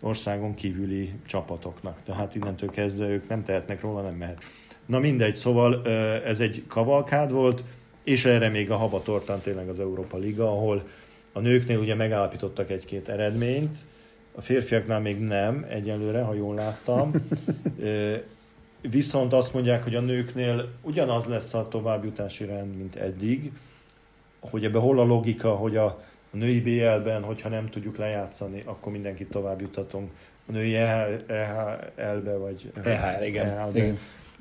országon 0.00 0.54
kívüli 0.54 1.12
csapatoknak. 1.26 1.98
Tehát 2.04 2.34
innentől 2.34 2.70
kezdve 2.70 3.08
ők 3.08 3.28
nem 3.28 3.42
tehetnek 3.42 3.80
róla, 3.80 4.00
nem 4.00 4.14
mehet. 4.14 4.42
Na 4.86 4.98
mindegy, 4.98 5.36
szóval 5.36 5.86
ez 6.24 6.40
egy 6.40 6.64
kavalkád 6.66 7.32
volt, 7.32 7.64
és 8.04 8.24
erre 8.24 8.48
még 8.48 8.70
a 8.70 8.76
habatortán 8.76 9.40
tényleg 9.40 9.68
az 9.68 9.80
Európa 9.80 10.16
Liga, 10.16 10.44
ahol 10.44 10.86
a 11.32 11.40
nőknél 11.40 11.78
ugye 11.78 11.94
megállapítottak 11.94 12.70
egy-két 12.70 13.08
eredményt, 13.08 13.78
a 14.34 14.40
férfiaknál 14.40 15.00
még 15.00 15.20
nem, 15.20 15.66
egyelőre, 15.68 16.22
ha 16.22 16.34
jól 16.34 16.54
láttam. 16.54 17.12
Viszont 18.80 19.32
azt 19.32 19.54
mondják, 19.54 19.82
hogy 19.82 19.94
a 19.94 20.00
nőknél 20.00 20.68
ugyanaz 20.82 21.24
lesz 21.24 21.54
a 21.54 21.68
továbbjutási 21.68 22.44
rend, 22.44 22.76
mint 22.76 22.96
eddig, 22.96 23.52
hogy 24.40 24.64
ebbe 24.64 24.78
hol 24.78 25.00
a 25.00 25.04
logika, 25.04 25.54
hogy 25.54 25.76
a, 25.76 26.02
a 26.30 26.36
női 26.36 26.60
BL-ben, 26.60 27.22
hogyha 27.22 27.48
nem 27.48 27.66
tudjuk 27.66 27.96
lejátszani, 27.96 28.62
akkor 28.66 28.92
mindenkit 28.92 29.30
tovább 29.30 29.60
jutatunk. 29.60 30.10
A 30.48 30.52
női 30.52 30.74
EHL-be, 30.74 32.36
vagy 32.36 32.72
EHL, 32.82 33.24
igen. 33.24 33.46
EHL-be, 33.46 33.78
Igen. 33.78 33.98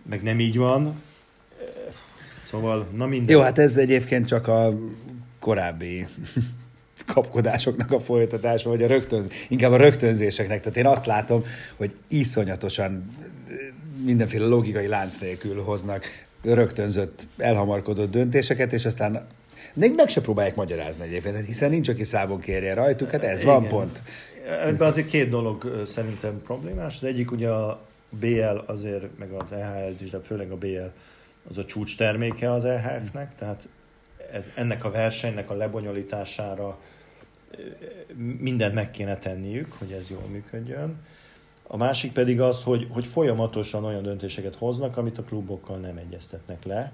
meg 0.10 0.24
nem 0.24 0.40
így 0.40 0.58
van. 0.58 1.02
Szóval, 2.46 2.88
na 2.96 3.06
mindegy. 3.06 3.30
Jó, 3.30 3.42
hát 3.42 3.60
ez 3.60 3.78
egyébként 3.78 4.28
csak 4.28 4.48
a 4.48 4.74
korábbi 5.40 6.08
kapkodásoknak 7.14 7.92
a 7.92 8.00
folytatása, 8.00 8.70
vagy 8.70 8.84
a 8.84 8.88
rögtönz, 8.88 9.28
inkább 9.48 9.72
a 9.72 9.78
rögtönzéseknek. 9.78 10.60
Tehát 10.60 10.78
én 10.78 10.86
azt 10.86 11.06
látom, 11.06 11.44
hogy 11.76 11.96
iszonyatosan 12.08 13.16
mindenféle 14.04 14.46
logikai 14.46 14.88
lánc 14.88 15.18
nélkül 15.20 15.64
hoznak 15.64 16.06
rögtönzött, 16.44 17.28
elhamarkodott 17.38 18.12
döntéseket, 18.12 18.74
és 18.74 18.86
aztán 18.86 19.28
még 19.78 19.94
meg 19.96 20.10
se 20.10 20.22
próbálják 20.22 20.56
magyarázni 20.56 21.04
egyébként, 21.04 21.36
hát 21.36 21.46
hiszen 21.46 21.70
nincs, 21.70 21.90
aki 21.90 22.04
számon 22.04 22.40
kérje 22.40 22.74
rajtuk, 22.74 23.12
hát 23.12 23.24
ez 23.24 23.44
van 23.44 23.60
Igen. 23.60 23.70
pont. 23.70 24.02
Ebben 24.64 24.88
azért 24.88 25.08
két 25.08 25.30
dolog 25.30 25.84
szerintem 25.88 26.42
problémás. 26.42 26.96
Az 26.96 27.04
egyik 27.04 27.32
ugye 27.32 27.50
a 27.50 27.82
BL 28.10 28.58
azért, 28.66 29.18
meg 29.18 29.32
az 29.32 29.52
EHL 29.52 30.04
is, 30.04 30.10
de 30.10 30.20
főleg 30.20 30.52
a 30.52 30.58
BL 30.58 30.90
az 31.50 31.58
a 31.58 31.66
csúcs 31.66 31.98
terméke 31.98 32.52
az 32.52 32.66
EHF-nek, 32.66 33.36
tehát 33.36 33.68
ez, 34.32 34.46
ennek 34.56 34.84
a 34.84 34.92
versenynek 34.92 35.50
a 35.50 35.54
lebonyolítására 35.54 36.78
mindent 38.40 38.74
meg 38.74 38.92
kéne 38.92 39.16
tenniük, 39.16 39.74
hogy 39.78 39.92
ez 39.92 40.10
jól 40.10 40.28
működjön. 40.32 40.96
A 41.64 41.78
másik 41.78 42.12
pedig 42.12 42.42
az, 42.42 42.64
hogy, 42.64 42.88
hogy 42.90 43.08
folyamatosan 43.08 43.84
olyan 43.84 44.04
döntéseket 44.04 44.56
hoznak, 44.56 44.98
amit 44.98 45.18
a 45.18 45.24
klubokkal 45.24 45.78
nem 45.78 45.98
egyeztetnek 45.98 46.64
le. 46.64 46.94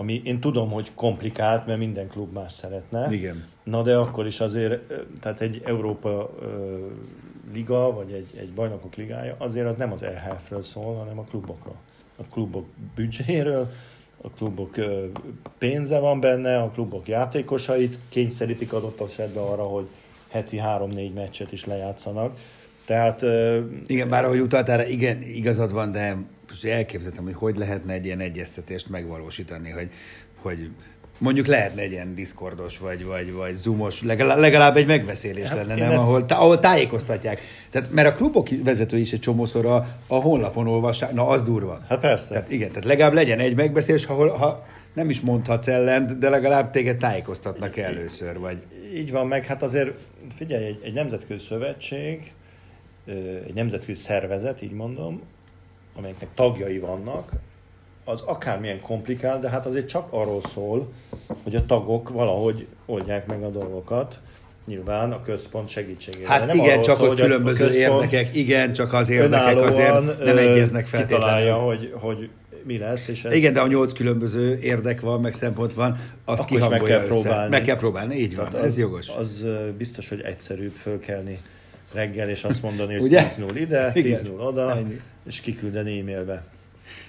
Ami 0.00 0.20
én 0.24 0.40
tudom, 0.40 0.70
hogy 0.70 0.90
komplikált, 0.94 1.66
mert 1.66 1.78
minden 1.78 2.08
klub 2.08 2.32
más 2.32 2.52
szeretne. 2.52 3.08
Igen. 3.12 3.44
Na 3.62 3.82
de 3.82 3.96
akkor 3.96 4.26
is 4.26 4.40
azért, 4.40 4.80
tehát 5.20 5.40
egy 5.40 5.62
Európa 5.64 6.30
liga, 7.52 7.92
vagy 7.92 8.12
egy, 8.12 8.38
egy 8.38 8.52
bajnokok 8.52 8.94
ligája, 8.94 9.34
azért 9.38 9.66
az 9.66 9.76
nem 9.76 9.92
az 9.92 10.02
EHF-ről 10.02 10.62
szól, 10.62 10.94
hanem 10.94 11.18
a 11.18 11.22
klubokról. 11.22 11.76
A 12.16 12.22
klubok 12.22 12.66
büdzséről, 12.94 13.70
a 14.22 14.30
klubok 14.30 14.76
pénze 15.58 15.98
van 15.98 16.20
benne, 16.20 16.58
a 16.58 16.70
klubok 16.70 17.08
játékosait 17.08 17.98
kényszerítik 18.08 18.72
adott 18.72 19.00
esetben 19.00 19.42
arra, 19.42 19.62
hogy 19.62 19.88
heti 20.28 20.58
három-négy 20.58 21.12
meccset 21.12 21.52
is 21.52 21.64
lejátszanak. 21.64 22.38
Tehát 22.84 23.22
Igen, 23.86 24.08
bár 24.08 24.24
ahogy 24.24 24.40
utaltál, 24.40 24.88
igen, 24.88 25.22
igazad 25.22 25.72
van, 25.72 25.92
de 25.92 26.16
most 26.50 26.64
elképzeltem, 26.64 27.24
hogy 27.24 27.34
hogy 27.34 27.56
lehetne 27.56 27.92
egy 27.92 28.04
ilyen 28.04 28.20
egyeztetést 28.20 28.88
megvalósítani, 28.88 29.70
hogy, 29.70 29.90
hogy 30.36 30.70
mondjuk 31.18 31.46
lehetne 31.46 31.82
egy 31.82 31.92
ilyen 31.92 32.14
diszkordos, 32.14 32.78
vagy, 32.78 33.04
vagy, 33.04 33.32
vagy 33.32 33.54
zoomos, 33.54 34.02
legalább, 34.02 34.38
legalább 34.38 34.76
egy 34.76 34.86
megbeszélés 34.86 35.48
Hát 35.48 35.66
lenne, 35.66 35.74
nem? 35.74 35.92
ezt- 35.92 36.02
Ahol, 36.02 36.26
tá, 36.26 36.36
ahol 36.36 36.60
tájékoztatják. 36.60 37.40
Tehát, 37.70 37.90
mert 37.92 38.08
a 38.08 38.12
klubok 38.14 38.48
vezetői 38.64 39.00
is 39.00 39.12
egy 39.12 39.20
csomószor 39.20 39.66
a, 39.66 39.96
a 40.06 40.14
honlapon 40.14 40.66
olvassák, 40.68 41.12
na 41.12 41.26
az 41.28 41.42
durva. 41.44 41.80
hát 41.88 42.00
persze. 42.00 42.28
Tehát 42.28 42.50
igen, 42.50 42.68
tehát 42.68 42.84
legalább 42.84 43.12
legyen 43.12 43.38
egy 43.38 43.54
megbeszélés, 43.56 44.04
ahol 44.04 44.28
ha 44.28 44.66
nem 44.94 45.10
is 45.10 45.20
mondhatsz 45.20 45.68
ellent, 45.68 46.18
de 46.18 46.28
legalább 46.28 46.70
téged 46.70 46.96
tájékoztatnak 46.96 47.76
először, 47.76 48.38
vagy 48.38 48.66
Így 48.94 49.10
van, 49.10 49.26
meg 49.26 49.44
hát 49.46 49.62
azért 49.62 49.90
figyelj, 50.36 50.64
egy, 50.64 50.80
egy 50.84 50.92
nemzetközi 50.92 51.44
szövetség, 51.46 52.32
egy 53.46 53.54
nemzetközi 53.54 54.00
szervezet, 54.00 54.62
így 54.62 54.72
mondom, 54.72 55.22
amelyeknek 56.00 56.28
tagjai 56.34 56.78
vannak, 56.78 57.30
az 58.04 58.20
akármilyen 58.20 58.80
komplikált, 58.80 59.40
de 59.40 59.48
hát 59.48 59.66
azért 59.66 59.88
csak 59.88 60.06
arról 60.10 60.40
szól, 60.54 60.92
hogy 61.42 61.54
a 61.54 61.66
tagok 61.66 62.08
valahogy 62.08 62.66
oldják 62.86 63.26
meg 63.26 63.42
a 63.42 63.48
dolgokat, 63.50 64.20
nyilván 64.66 65.12
a 65.12 65.22
központ 65.22 65.68
segítségével. 65.68 66.28
Hát 66.28 66.46
Nem 66.46 66.58
igen, 66.58 66.82
csak 66.82 67.00
ott 67.00 67.08
hogy 67.08 67.20
különböző 67.20 67.72
érdekek, 67.72 68.34
igen, 68.34 68.72
csak 68.72 68.92
az 68.92 69.08
érdekek 69.08 69.60
azért 69.60 70.24
nem 70.24 70.38
egyeznek 70.38 70.84
Kitalálja, 70.84 71.54
feltétlenül. 71.54 71.54
hogy, 71.54 71.92
hogy 72.00 72.28
mi 72.64 72.78
lesz. 72.78 73.08
És 73.08 73.24
ez... 73.24 73.32
Igen, 73.32 73.52
de 73.52 73.60
a 73.60 73.66
nyolc 73.66 73.92
különböző 73.92 74.58
érdek 74.58 75.00
van, 75.00 75.20
meg 75.20 75.32
szempont 75.34 75.74
van, 75.74 75.98
azt 76.24 76.40
Akkor 76.40 76.58
is 76.58 76.68
meg 76.68 76.82
kell 76.82 76.98
össze. 77.00 77.08
próbálni. 77.08 77.50
Meg 77.50 77.62
kell 77.64 77.76
próbálni, 77.76 78.16
így 78.16 78.36
van, 78.36 78.44
Tehát 78.50 78.66
ez 78.66 78.72
az, 78.72 78.78
jogos. 78.78 79.08
Az 79.08 79.46
biztos, 79.78 80.08
hogy 80.08 80.20
egyszerűbb 80.20 80.72
fölkelni 80.72 81.38
reggel, 81.92 82.28
és 82.28 82.44
azt 82.44 82.62
mondani, 82.62 82.92
hogy 82.92 83.02
Ugye? 83.02 83.26
10-0 83.28 83.52
ide, 83.54 83.90
Igen. 83.94 84.20
10-0 84.24 84.46
oda, 84.46 84.76
Ennyi. 84.76 85.00
és 85.26 85.40
kiküldeni 85.40 86.00
e-mailbe. 86.00 86.44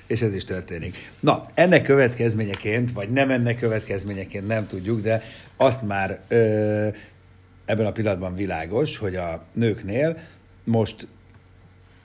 És 0.08 0.22
ez 0.22 0.36
is 0.36 0.44
történik. 0.46 1.12
Na, 1.20 1.46
ennek 1.54 1.84
következményeként, 1.84 2.92
vagy 2.92 3.10
nem 3.10 3.30
ennek 3.30 3.60
következményeként, 3.60 4.48
nem 4.48 4.68
tudjuk, 4.68 5.02
de 5.02 5.22
azt 5.56 5.82
már 5.82 6.20
ö, 6.28 6.88
ebben 7.66 7.86
a 7.86 7.92
pillanatban 7.92 8.36
világos, 8.36 8.98
hogy 8.98 9.16
a 9.16 9.46
nőknél 9.54 10.18
most 10.64 11.08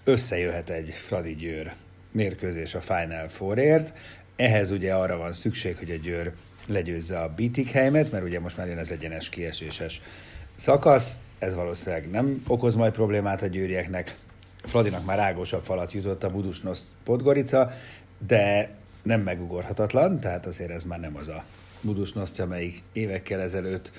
összejöhet 0.05 0.71
egy 0.71 0.89
Fradi 0.89 1.35
Győr 1.35 1.73
mérkőzés 2.13 2.75
a 2.75 2.81
Final 2.81 3.29
Fourért. 3.29 3.93
Ehhez 4.37 4.71
ugye 4.71 4.95
arra 4.95 5.17
van 5.17 5.33
szükség, 5.33 5.77
hogy 5.77 5.91
a 5.91 5.97
Győr 5.97 6.33
legyőzze 6.67 7.19
a 7.19 7.33
Bietigheimet, 7.37 8.11
mert 8.11 8.25
ugye 8.25 8.41
most 8.41 8.57
már 8.57 8.67
jön 8.67 8.79
az 8.79 8.91
egyenes 8.91 9.29
kieséses 9.29 10.01
szakasz, 10.55 11.19
ez 11.39 11.55
valószínűleg 11.55 12.11
nem 12.11 12.43
okoz 12.47 12.75
majd 12.75 12.93
problémát 12.93 13.43
a 13.43 13.47
győrieknek. 13.47 14.17
Fradinak 14.63 15.05
már 15.05 15.17
rágósabb 15.17 15.63
falat 15.63 15.93
jutott 15.93 16.25
a 16.25 16.31
Budusnosz 16.31 16.93
Podgorica, 17.05 17.71
de 18.27 18.71
nem 19.03 19.21
megugorhatatlan, 19.21 20.21
tehát 20.21 20.47
azért 20.47 20.71
ez 20.71 20.85
már 20.85 21.01
nem 21.01 21.17
az 21.17 21.29
a 21.29 21.45
Budusnosz, 21.81 22.39
amelyik 22.39 22.83
évekkel 22.93 23.41
ezelőtt 23.41 23.93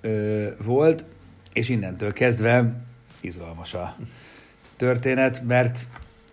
ö, 0.00 0.46
volt, 0.62 1.04
és 1.52 1.68
innentől 1.68 2.12
kezdve 2.12 2.72
izgalmas 3.20 3.74
a 3.74 3.96
történet, 4.76 5.42
mert 5.46 5.78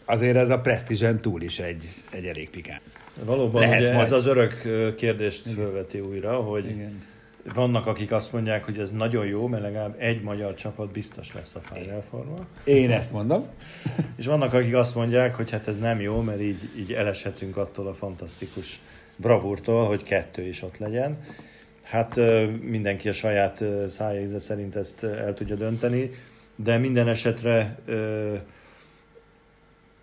azért 0.05 0.35
ez 0.35 0.49
a 0.49 0.59
presztízsen 0.59 1.19
túl 1.19 1.41
is 1.41 1.59
egy, 1.59 1.85
egy 2.11 2.25
elég 2.25 2.49
pikán. 2.49 2.79
Valóban 3.23 3.61
Lehet 3.61 3.79
ugye 3.79 3.93
majd. 3.93 4.05
ez 4.05 4.11
az 4.11 4.25
örök 4.25 4.61
kérdést 4.95 5.49
fölveti 5.49 5.99
újra, 5.99 6.35
hogy 6.35 6.65
Igen. 6.65 7.01
Vannak, 7.53 7.87
akik 7.87 8.11
azt 8.11 8.31
mondják, 8.31 8.65
hogy 8.65 8.77
ez 8.77 8.91
nagyon 8.91 9.25
jó, 9.25 9.47
mert 9.47 9.63
legalább 9.63 9.95
egy 9.97 10.21
magyar 10.21 10.53
csapat 10.53 10.91
biztos 10.91 11.33
lesz 11.33 11.55
a 11.55 11.59
Final 11.59 12.03
Four-ban. 12.09 12.47
Én 12.63 12.91
ezt 12.91 13.11
mondom. 13.11 13.45
És 14.17 14.25
vannak, 14.25 14.53
akik 14.53 14.75
azt 14.75 14.95
mondják, 14.95 15.35
hogy 15.35 15.51
hát 15.51 15.67
ez 15.67 15.79
nem 15.79 16.01
jó, 16.01 16.21
mert 16.21 16.41
így, 16.41 16.69
így 16.77 16.93
eleshetünk 16.93 17.57
attól 17.57 17.87
a 17.87 17.93
fantasztikus 17.93 18.81
bravúrtól, 19.15 19.85
hogy 19.87 20.03
kettő 20.03 20.47
is 20.47 20.61
ott 20.61 20.77
legyen. 20.77 21.17
Hát 21.83 22.19
mindenki 22.61 23.09
a 23.09 23.13
saját 23.13 23.63
szájéze 23.89 24.39
szerint 24.39 24.75
ezt 24.75 25.03
el 25.03 25.33
tudja 25.33 25.55
dönteni, 25.55 26.09
de 26.55 26.77
minden 26.77 27.07
esetre 27.07 27.79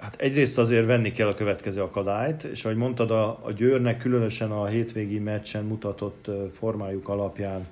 hát 0.00 0.16
egyrészt 0.20 0.58
azért 0.58 0.86
venni 0.86 1.12
kell 1.12 1.28
a 1.28 1.34
következő 1.34 1.82
akadályt, 1.82 2.42
és 2.42 2.64
ahogy 2.64 2.76
mondtad, 2.76 3.10
a, 3.10 3.38
a 3.42 3.52
Győrnek 3.52 3.98
különösen 3.98 4.50
a 4.50 4.66
hétvégi 4.66 5.18
meccsen 5.18 5.64
mutatott 5.64 6.30
formájuk 6.52 7.08
alapján 7.08 7.66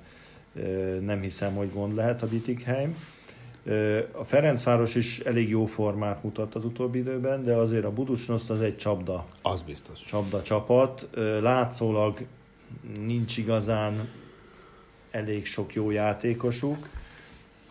nem 1.01 1.21
hiszem, 1.21 1.55
hogy 1.55 1.73
gond 1.73 1.95
lehet 1.95 2.21
a 2.21 2.27
Bietigheim. 2.27 2.95
A 4.11 4.23
Ferencváros 4.23 4.95
is 4.95 5.19
elég 5.19 5.49
jó 5.49 5.65
formát 5.65 6.23
mutat 6.23 6.55
az 6.55 6.65
utóbbi 6.65 6.97
időben, 6.97 7.43
de 7.43 7.53
azért 7.53 7.83
a 7.83 7.91
Buducsnoszt 7.91 8.49
az 8.49 8.61
egy 8.61 8.77
csapda, 8.77 9.25
Az 9.41 9.61
biztos. 9.61 9.99
csapda 9.99 10.41
csapat. 10.41 11.07
Látszólag 11.41 12.19
nincs 13.05 13.37
igazán 13.37 14.09
elég 15.11 15.45
sok 15.45 15.73
jó 15.73 15.91
játékosuk, 15.91 16.89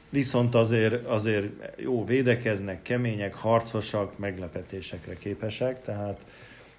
viszont 0.09 0.55
azért, 0.55 1.07
azért 1.07 1.47
jó 1.77 2.05
védekeznek, 2.05 2.83
kemények, 2.83 3.35
harcosak, 3.35 4.19
meglepetésekre 4.19 5.15
képesek, 5.19 5.85
tehát 5.85 6.21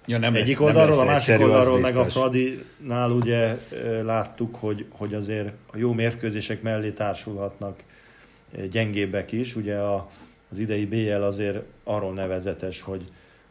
Ja, 0.06 0.18
nem 0.18 0.34
egyik 0.34 0.58
lesz- 0.58 0.58
nem 0.58 0.66
oldalról, 0.66 0.88
lesz 0.96 0.98
a 0.98 1.04
másik 1.04 1.28
egyszerű, 1.28 1.50
oldalról 1.50 1.80
meg 1.80 1.96
a 1.96 2.04
biztos. 2.04 2.22
Fradinál 2.22 3.10
ugye 3.10 3.56
láttuk, 4.02 4.54
hogy, 4.54 4.84
hogy 4.90 5.14
azért 5.14 5.48
a 5.72 5.76
jó 5.76 5.92
mérkőzések 5.92 6.62
mellé 6.62 6.90
társulhatnak 6.90 7.82
gyengébbek 8.70 9.32
is. 9.32 9.56
Ugye 9.56 9.76
a, 9.76 10.10
az 10.50 10.58
idei 10.58 10.86
BL 10.86 11.22
azért 11.22 11.58
arról 11.84 12.12
nevezetes, 12.12 12.80
hogy, 12.80 13.04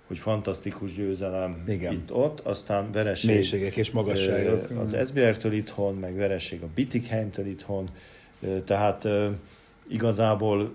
hogy 0.07 0.17
fantasztikus 0.17 0.93
győzelem 0.93 1.63
Igen. 1.67 1.93
itt-ott, 1.93 2.39
aztán 2.39 2.91
vereség 2.91 3.29
Mélységek 3.29 3.75
és 3.75 3.91
magasságok. 3.91 4.69
az 4.79 4.95
SBR-től 5.07 5.53
itthon, 5.53 5.95
meg 5.95 6.15
vereség 6.15 6.61
a 6.61 6.67
Bietigheim-től 6.75 7.45
itthon, 7.45 7.85
tehát 8.65 9.07
igazából 9.89 10.73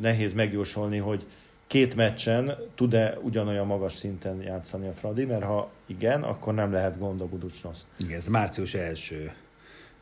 nehéz 0.00 0.32
megjósolni, 0.32 0.98
hogy 0.98 1.26
két 1.66 1.94
meccsen 1.96 2.56
tud-e 2.74 3.18
ugyanolyan 3.22 3.66
magas 3.66 3.92
szinten 3.92 4.42
játszani 4.42 4.88
a 4.88 4.92
Fradi, 4.92 5.24
mert 5.24 5.42
ha 5.42 5.70
igen, 5.86 6.22
akkor 6.22 6.54
nem 6.54 6.72
lehet 6.72 6.98
gond 6.98 7.20
a 7.20 7.26
Buducsnoszt. 7.26 7.86
Igen, 7.98 8.18
ez 8.18 8.26
március 8.26 8.74
első 8.74 9.32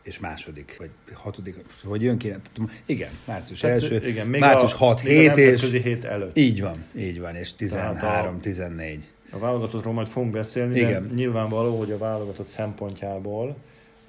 és 0.02 0.18
második, 0.18 0.76
vagy 0.78 0.90
hatodik, 1.12 1.56
hogy 1.84 2.02
jön 2.02 2.18
ki, 2.18 2.28
nem 2.28 2.40
tudom. 2.52 2.70
Igen, 2.86 3.10
március 3.26 3.62
első, 3.62 4.06
igen, 4.06 4.26
még 4.26 4.40
március 4.40 4.72
a, 4.72 4.76
6 4.76 5.02
még 5.02 5.28
a 5.28 5.34
hét, 5.34 5.52
és 5.52 5.80
hét 5.82 6.04
előtt. 6.04 6.36
így 6.38 6.60
van, 6.60 6.84
így 6.96 7.20
van, 7.20 7.34
és 7.34 7.52
Tehát 7.54 8.02
a- 8.02 8.38
13-14. 8.40 8.98
A 9.30 9.38
válogatottról 9.38 9.92
majd 9.94 10.08
fogunk 10.08 10.32
beszélni, 10.32 10.78
Igen. 10.78 11.08
de 11.08 11.14
nyilvánvaló, 11.14 11.78
hogy 11.78 11.90
a 11.92 11.98
válogatott 11.98 12.46
szempontjából 12.46 13.56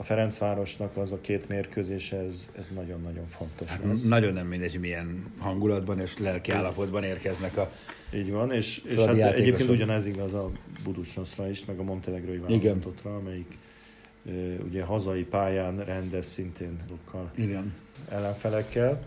a 0.01 0.03
Ferencvárosnak 0.03 0.97
az 0.97 1.11
a 1.11 1.21
két 1.21 1.47
mérkőzés, 1.47 2.11
ez, 2.11 2.47
ez 2.57 2.69
nagyon-nagyon 2.75 3.27
fontos 3.27 3.67
Hát 3.67 3.83
lesz. 3.83 4.03
nagyon 4.03 4.33
nem 4.33 4.47
mindegy, 4.47 4.79
milyen 4.79 5.33
hangulatban 5.37 5.99
és 5.99 6.17
lelki 6.17 6.51
állapotban 6.51 7.03
érkeznek 7.03 7.57
a... 7.57 7.71
Így 8.13 8.31
van, 8.31 8.51
és, 8.51 8.81
és 8.85 8.95
hát 8.95 9.33
egyébként 9.33 9.69
ugyanez 9.69 10.05
igaz 10.05 10.33
a 10.33 10.51
Buducsnoszra 10.83 11.49
is, 11.49 11.65
meg 11.65 11.79
a 11.79 11.83
Montenegrói 11.83 12.37
válogatottra, 12.37 13.15
amelyik 13.15 13.57
ugye 14.65 14.83
hazai 14.83 15.23
pályán 15.23 15.85
rendez 15.85 16.25
szintén 16.25 16.79
sokkal 16.89 17.31
Igen. 17.35 17.73
ellenfelekkel. 18.09 19.03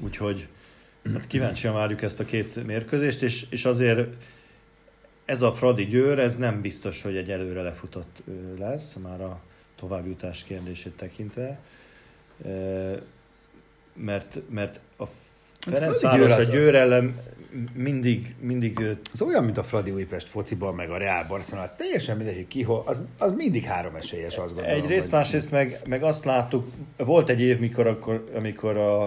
Úgyhogy 0.00 0.48
hát 1.12 1.26
kíváncsian 1.26 1.74
várjuk 1.74 2.02
ezt 2.02 2.20
a 2.20 2.24
két 2.24 2.66
mérkőzést, 2.66 3.22
és, 3.22 3.46
és 3.50 3.64
azért 3.64 4.08
ez 5.24 5.42
a 5.42 5.52
Fradi 5.52 5.84
Győr, 5.84 6.18
ez 6.18 6.36
nem 6.36 6.60
biztos, 6.60 7.02
hogy 7.02 7.16
egy 7.16 7.30
előre 7.30 7.62
lefutott 7.62 8.22
lesz, 8.58 8.96
már 9.02 9.20
a 9.20 9.40
továbbjutás 9.86 10.44
kérdését 10.44 10.92
tekintve. 10.96 11.58
Ö, 12.44 12.92
Mert, 13.94 14.38
mert 14.50 14.80
a 14.96 15.04
Fradi 15.06 15.76
Ferencváros 15.78 16.46
a 16.46 16.50
Győr 16.50 16.74
ellen 16.74 17.16
mindig, 17.74 18.34
mindig 18.40 18.80
Ez 19.12 19.20
olyan, 19.22 19.44
mint 19.44 19.58
a 19.58 19.62
Fradi 19.62 19.90
Újpest 19.90 20.28
fociban, 20.28 20.74
meg 20.74 20.90
a 20.90 20.96
Real 20.96 21.24
Barcelona. 21.28 21.74
Teljesen 21.76 22.16
mindegy, 22.16 22.34
hogy 22.34 22.48
ki 22.48 22.62
hol, 22.62 22.82
az, 22.86 23.02
az 23.18 23.32
mindig 23.32 23.64
három 23.64 23.94
esélyes, 23.96 24.36
azt 24.38 24.54
gondolom. 24.54 24.76
Egyrészt, 24.82 25.02
hogy- 25.02 25.12
másrészt 25.12 25.50
meg, 25.50 25.80
meg 25.86 26.02
azt 26.02 26.24
láttuk, 26.24 26.70
volt 26.96 27.30
egy 27.30 27.40
év, 27.40 27.58
mikor, 27.58 27.86
akkor, 27.86 28.30
amikor 28.34 28.76
a, 28.76 29.02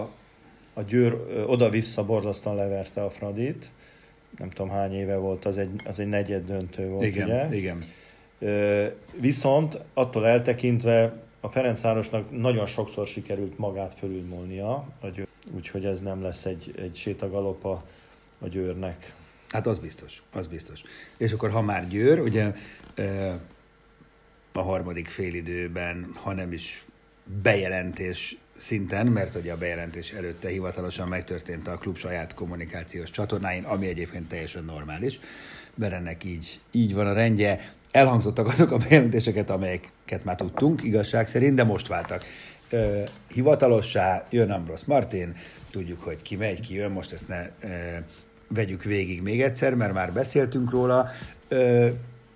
a 0.74 0.82
Győr 0.88 1.16
oda-vissza 1.46 2.04
borzasztóan 2.04 2.56
leverte 2.56 3.02
a 3.04 3.10
Fradit. 3.10 3.70
Nem 4.38 4.50
tudom 4.50 4.70
hány 4.70 4.94
éve 4.94 5.16
volt, 5.16 5.44
az 5.44 5.58
egy, 5.58 5.80
az 5.84 5.98
egy 5.98 6.08
negyed 6.08 6.46
döntő 6.46 6.88
volt, 6.88 7.04
Igen, 7.06 7.26
ugye? 7.28 7.56
igen. 7.56 7.76
Ö, 7.76 7.84
Viszont 9.20 9.78
attól 9.94 10.26
eltekintve 10.26 11.22
a 11.40 11.48
Ferencvárosnak 11.48 12.40
nagyon 12.40 12.66
sokszor 12.66 13.06
sikerült 13.06 13.58
magát 13.58 13.94
fölülmúlnia, 13.94 14.88
úgyhogy 15.54 15.84
ez 15.84 16.00
nem 16.00 16.22
lesz 16.22 16.44
egy, 16.44 16.74
egy 16.78 16.96
sétagalop 16.96 17.64
a, 17.64 17.84
a 18.38 18.48
Győrnek. 18.48 19.14
Hát 19.48 19.66
az 19.66 19.78
biztos, 19.78 20.22
az 20.32 20.46
biztos. 20.46 20.82
És 21.16 21.32
akkor, 21.32 21.50
ha 21.50 21.60
már 21.60 21.88
Győr, 21.88 22.20
ugye 22.20 22.52
a 24.52 24.60
harmadik 24.60 25.08
félidőben, 25.08 26.10
ha 26.14 26.32
nem 26.32 26.52
is 26.52 26.84
bejelentés 27.42 28.38
szinten, 28.56 29.06
mert 29.06 29.34
ugye 29.34 29.52
a 29.52 29.56
bejelentés 29.56 30.12
előtte 30.12 30.48
hivatalosan 30.48 31.08
megtörtént 31.08 31.68
a 31.68 31.78
klub 31.78 31.96
saját 31.96 32.34
kommunikációs 32.34 33.10
csatornáin, 33.10 33.64
ami 33.64 33.86
egyébként 33.86 34.28
teljesen 34.28 34.64
normális, 34.64 35.20
mert 35.74 35.92
ennek 35.92 36.24
így, 36.24 36.60
így 36.70 36.94
van 36.94 37.06
a 37.06 37.12
rendje. 37.12 37.74
Elhangzottak 37.96 38.46
azok 38.46 38.70
a 38.70 38.76
bejelentéseket, 38.76 39.50
amelyeket 39.50 40.24
már 40.24 40.36
tudtunk, 40.36 40.82
igazság 40.82 41.28
szerint, 41.28 41.54
de 41.54 41.64
most 41.64 41.88
váltak. 41.88 42.24
Hivatalossá 43.28 44.26
jön 44.30 44.50
Ambros 44.50 44.84
Martin, 44.84 45.36
tudjuk, 45.70 46.02
hogy 46.02 46.22
ki 46.22 46.36
megy, 46.36 46.60
ki 46.60 46.74
jön, 46.74 46.90
most 46.90 47.12
ezt 47.12 47.28
ne 47.28 47.48
vegyük 48.48 48.82
végig 48.82 49.22
még 49.22 49.42
egyszer, 49.42 49.74
mert 49.74 49.92
már 49.92 50.12
beszéltünk 50.12 50.70
róla, 50.70 51.10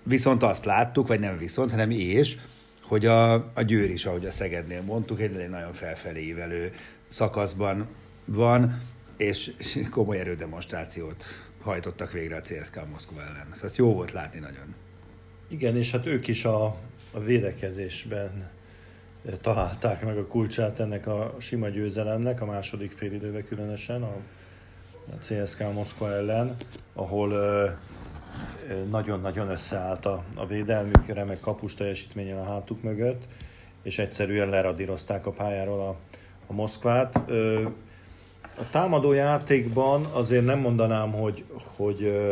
viszont 0.03 0.43
azt 0.43 0.65
láttuk, 0.65 1.09
vagy 1.09 1.21
nem 1.21 1.39
viszont, 1.39 1.71
hanem 1.71 1.91
és, 1.91 2.37
hogy 2.83 3.07
a, 3.07 3.33
a 3.33 3.63
Győr 3.63 3.91
is, 3.91 4.07
ahogy 4.07 4.27
a 4.27 4.31
Szegednél 4.31 4.83
mondtuk, 4.83 5.21
egy, 5.21 5.49
nagyon 5.51 5.73
felfelé 5.73 6.21
ívelő 6.21 6.73
szakaszban 7.09 7.87
van, 8.25 8.83
és 9.17 9.53
komoly 9.91 10.19
erődemonstrációt 10.19 11.25
hajtottak 11.63 12.13
végre 12.13 12.37
a 12.37 12.41
CSKA 12.41 12.87
Moszkva 12.91 13.21
ellen. 13.21 13.47
Szóval 13.53 13.65
ezt 13.65 13.77
jó 13.77 13.95
volt 13.95 14.13
látni 14.13 14.39
nagyon. 14.39 14.75
Igen, 15.53 15.77
és 15.77 15.91
hát 15.91 16.07
ők 16.07 16.29
is 16.29 16.45
a, 16.45 16.65
a 17.13 17.21
védekezésben 17.21 18.51
eh, 19.27 19.33
találták 19.41 20.05
meg 20.05 20.19
a 20.19 20.27
kulcsát 20.27 20.81
ennek 20.81 21.07
a 21.07 21.35
sima 21.39 21.69
győzelemnek, 21.69 22.41
a 22.41 22.45
második 22.45 22.93
félidőben 22.93 23.45
különösen, 23.45 24.03
a, 24.03 24.17
a 25.11 25.19
CSKA 25.19 25.73
Moszkva 25.73 26.13
ellen, 26.13 26.57
ahol 26.95 27.31
ö, 27.31 27.69
nagyon-nagyon 28.91 29.51
összeállt 29.51 30.07
a, 30.07 30.25
a 30.37 30.47
védelmük, 30.47 31.07
remek 31.07 31.41
kapus 31.41 31.75
teljesítményen 31.75 32.39
a 32.39 32.45
hátuk 32.45 32.83
mögött, 32.83 33.27
és 33.83 33.99
egyszerűen 33.99 34.49
leradírozták 34.49 35.27
a 35.27 35.31
pályáról 35.31 35.81
a, 35.81 35.97
a 36.47 36.53
Moszkvát. 36.53 37.17
A 38.43 38.71
támadó 38.71 39.13
játékban 39.13 40.05
azért 40.05 40.45
nem 40.45 40.59
mondanám, 40.59 41.13
hogy, 41.13 41.45
hogy 41.77 42.29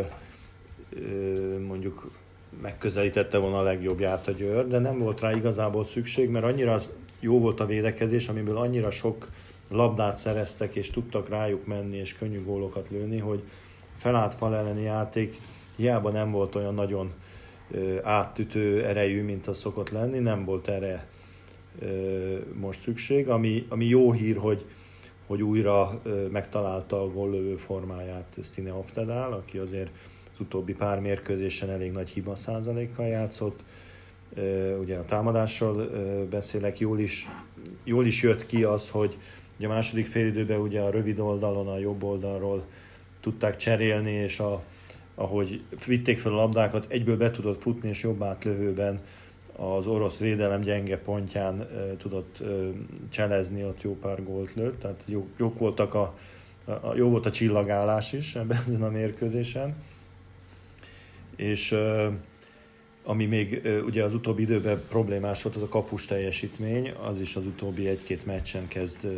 mondjuk 1.67 2.18
megközelítette 2.63 3.39
volna 3.39 3.59
a 3.59 3.63
legjobbját 3.63 4.29
a 4.29 4.33
Győr, 4.33 4.69
de 4.69 4.79
nem 4.79 4.99
volt 4.99 5.21
rá 5.21 5.33
igazából 5.33 5.85
szükség, 5.85 6.29
mert 6.29 6.45
annyira 6.45 6.81
jó 7.21 7.41
volt 7.41 7.61
a 7.61 7.67
védekezés, 7.67 8.29
amiből 8.29 8.57
annyira 8.57 8.91
sok 8.91 9.29
labdát 9.71 10.17
szereztek, 10.17 10.75
és 10.75 10.91
tudtak 10.91 11.29
rájuk 11.29 11.67
menni, 11.67 11.97
és 11.97 12.15
könnyű 12.15 12.43
gólokat 12.43 12.89
lőni, 12.91 13.19
hogy 13.19 13.43
felállt 13.97 14.35
fal 14.35 14.57
elleni 14.57 14.83
játék 14.83 15.39
hiába 15.77 16.11
nem 16.11 16.31
volt 16.31 16.55
olyan 16.55 16.75
nagyon 16.75 17.13
áttütő 18.03 18.85
erejű, 18.85 19.23
mint 19.23 19.47
az 19.47 19.59
szokott 19.59 19.91
lenni, 19.91 20.19
nem 20.19 20.45
volt 20.45 20.69
erre 20.69 21.09
most 22.61 22.81
szükség, 22.81 23.29
ami, 23.29 23.67
ami 23.69 23.85
jó 23.85 24.13
hír, 24.13 24.37
hogy, 24.37 24.65
hogy 25.27 25.43
újra 25.43 26.03
megtalálta 26.31 27.03
a 27.03 27.09
góllövő 27.09 27.57
formáját 27.57 28.39
Stine 28.43 28.73
Oftedál, 28.73 29.33
aki 29.33 29.59
azért 29.59 29.91
az 30.39 30.45
utóbbi 30.45 30.75
pár 30.75 31.01
mérkőzésen 31.01 31.71
elég 31.71 31.93
nagy 31.93 32.09
hiba 32.09 32.35
százalékkal 32.37 33.07
játszott. 33.07 33.65
Ugye 34.81 34.97
a 34.97 35.05
támadásról 35.05 35.91
beszélek, 36.31 36.79
jól 36.79 36.99
is, 36.99 37.29
jól 37.85 38.07
is 38.07 38.23
jött 38.23 38.47
ki 38.47 38.65
az, 38.65 38.91
hogy 38.91 39.19
ugye 39.57 39.67
a 39.67 39.71
második 39.71 40.07
félidőben 40.07 40.61
ugye 40.61 40.81
a 40.81 40.91
rövid 40.91 41.19
oldalon, 41.19 41.69
a 41.69 41.79
jobb 41.79 42.03
oldalról 42.03 42.65
tudták 43.21 43.57
cserélni, 43.57 44.11
és 44.11 44.39
a, 44.39 44.63
ahogy 45.15 45.63
vitték 45.87 46.19
fel 46.19 46.33
a 46.33 46.37
labdákat, 46.37 46.87
egyből 46.89 47.17
be 47.17 47.31
tudott 47.31 47.63
futni, 47.63 47.89
és 47.89 48.03
jobb 48.03 48.23
átlövőben 48.23 49.01
az 49.57 49.87
orosz 49.87 50.19
védelem 50.19 50.61
gyenge 50.61 50.99
pontján 50.99 51.61
e, 51.61 51.97
tudott 51.97 52.41
e, 52.41 52.45
cselezni, 53.09 53.65
ott 53.65 53.83
jó 53.83 53.97
pár 53.97 54.25
gólt 54.25 54.55
lőtt, 54.55 54.81
tehát 54.81 55.03
jó, 55.07 55.29
jók 55.37 55.59
voltak 55.59 55.95
a, 55.95 56.15
a, 56.65 56.95
jó 56.95 57.09
volt 57.09 57.27
a 57.27 57.31
csillagállás 57.31 58.13
is 58.13 58.35
ebben 58.35 58.59
ezen 58.67 58.83
a 58.83 58.91
mérkőzésen. 58.91 59.75
És 61.39 61.77
ami 63.05 63.25
még 63.25 63.69
ugye 63.87 64.05
az 64.05 64.15
utóbbi 64.15 64.43
időben 64.43 64.83
problémás 64.89 65.43
volt, 65.43 65.57
az 65.57 65.63
a 65.63 65.69
kapus 65.69 66.07
teljesítmény, 66.07 66.93
az 67.03 67.21
is 67.21 67.37
az 67.37 67.47
utóbbi 67.47 67.89
egy-két 67.89 68.27
meccsen 68.27 68.69
kezd 68.69 69.09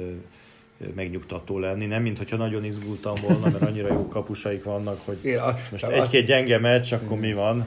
megnyugtató 0.94 1.58
lenni. 1.58 1.86
Nem, 1.86 2.02
mint 2.02 2.18
hogyha 2.18 2.36
nagyon 2.36 2.64
izgultam 2.64 3.14
volna, 3.28 3.50
mert 3.50 3.62
annyira 3.62 3.92
jó 3.92 4.08
kapusaik 4.08 4.64
vannak, 4.64 5.00
hogy 5.04 5.34
a, 5.34 5.56
most 5.70 5.84
egy-két 5.84 6.26
gyenge 6.26 6.58
meccs, 6.58 6.92
akkor 6.92 7.18
mi 7.18 7.32
van, 7.32 7.66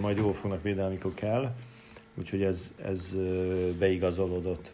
majd 0.00 0.16
jól 0.16 0.34
fognak 0.34 0.62
védeni, 0.62 0.86
amikor 0.86 1.14
kell. 1.14 1.54
Úgyhogy 2.18 2.42
ez, 2.42 2.72
ez 2.84 3.16
beigazolódott. 3.78 4.72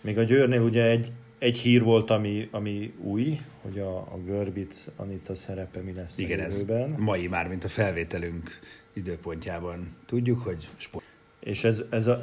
Még 0.00 0.18
a 0.18 0.22
Győrnél 0.22 0.60
ugye 0.60 0.84
egy, 0.84 1.12
egy 1.38 1.56
hír 1.56 1.82
volt, 1.82 2.10
ami, 2.10 2.48
ami 2.50 2.94
új, 3.02 3.40
hogy 3.62 3.78
a, 3.78 3.96
a 3.96 4.18
Görbic 4.24 4.86
Anita 4.96 5.34
szerepe 5.34 5.80
mi 5.80 5.92
lesz 5.92 6.18
Igen, 6.18 6.38
a 6.38 6.42
jövőben. 6.42 6.92
ez 6.92 6.98
mai 6.98 7.26
már, 7.26 7.48
mint 7.48 7.64
a 7.64 7.68
felvételünk 7.68 8.60
időpontjában. 8.92 9.96
Tudjuk, 10.06 10.38
hogy 10.42 10.68
sport. 10.76 11.04
És 11.40 11.64
ez, 11.64 11.82
ez 11.90 12.06
a, 12.06 12.20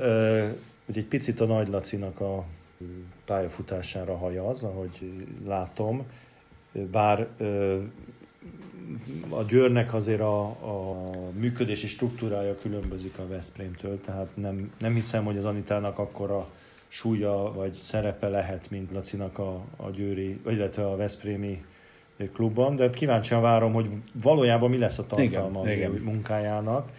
ugye 0.85 0.99
egy 0.99 1.05
picit 1.05 1.39
a 1.39 1.45
Nagy 1.45 1.67
Lacinak 1.67 2.19
a 2.19 2.45
pályafutására 3.25 4.17
hajaz, 4.17 4.63
ahogy 4.63 5.13
látom, 5.45 6.05
bár 6.91 7.27
a 9.29 9.43
Győrnek 9.43 9.93
azért 9.93 10.19
a, 10.19 10.41
a 10.45 11.11
működési 11.31 11.87
struktúrája 11.87 12.57
különbözik 12.57 13.17
a 13.17 13.27
Veszprémtől, 13.27 14.01
tehát 14.01 14.35
nem, 14.35 14.71
nem 14.79 14.93
hiszem, 14.93 15.25
hogy 15.25 15.37
az 15.37 15.45
Anitának 15.45 15.99
akkora 15.99 16.49
súlya 16.87 17.53
vagy 17.53 17.73
szerepe 17.73 18.27
lehet, 18.27 18.69
mint 18.69 18.91
Lacinak 18.91 19.37
a, 19.37 19.63
a 19.75 19.89
Győri, 19.89 20.39
illetve 20.47 20.87
a 20.87 20.95
Veszprémi 20.95 21.63
klubban, 22.33 22.75
de 22.75 22.89
kíváncsian 22.89 23.41
várom, 23.41 23.73
hogy 23.73 23.89
valójában 24.21 24.69
mi 24.69 24.77
lesz 24.77 24.99
a 24.99 25.05
tartalma 25.07 25.71
igen, 25.71 25.91
igen. 25.91 26.01
munkájának, 26.01 26.91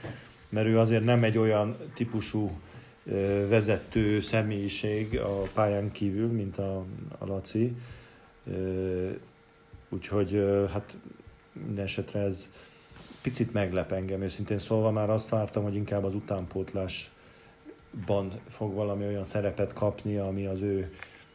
mert 0.49 0.67
ő 0.67 0.79
azért 0.79 1.05
nem 1.05 1.25
egy 1.25 1.39
olyan 1.39 1.77
típusú 1.95 2.51
vezető 3.49 4.21
személyiség 4.21 5.19
a 5.19 5.43
pályán 5.55 5.93
kívül, 5.93 6.33
mint 6.33 6.59
a, 6.59 6.85
a 7.19 7.27
Laci. 7.27 7.77
Úgyhogy 9.89 10.45
hát 10.73 10.97
minden 11.53 11.85
esetre 11.85 12.21
ez 12.21 12.51
picit 13.23 13.53
meglep 13.53 13.93
engem, 13.93 14.23
őszintén 14.23 14.59
szólva 14.59 14.91
már 14.91 15.11
azt 15.11 15.29
vártam, 15.29 15.63
hogy 15.63 15.75
inkább 15.75 16.05
az 16.05 16.15
utánpótlásban 17.97 18.41
fog 18.49 18.75
valami 18.75 19.05
olyan 19.07 19.25
szerepet 19.25 19.73
kapni, 19.73 20.17
ami 20.17 20.47
az 20.47 20.61
ő 20.61 20.91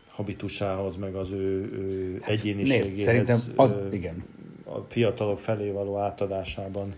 habitusához, 0.08 0.96
meg 0.96 1.16
az 1.16 1.32
ő, 1.32 1.72
ő 1.74 2.22
egyéniségéhez. 2.26 2.88
Nézd, 2.88 3.04
szerintem 3.04 3.40
az, 3.56 3.76
igen. 3.92 4.24
A 4.64 4.80
fiatalok 4.88 5.40
felé 5.40 5.72
való 5.72 5.98
átadásában 5.98 6.94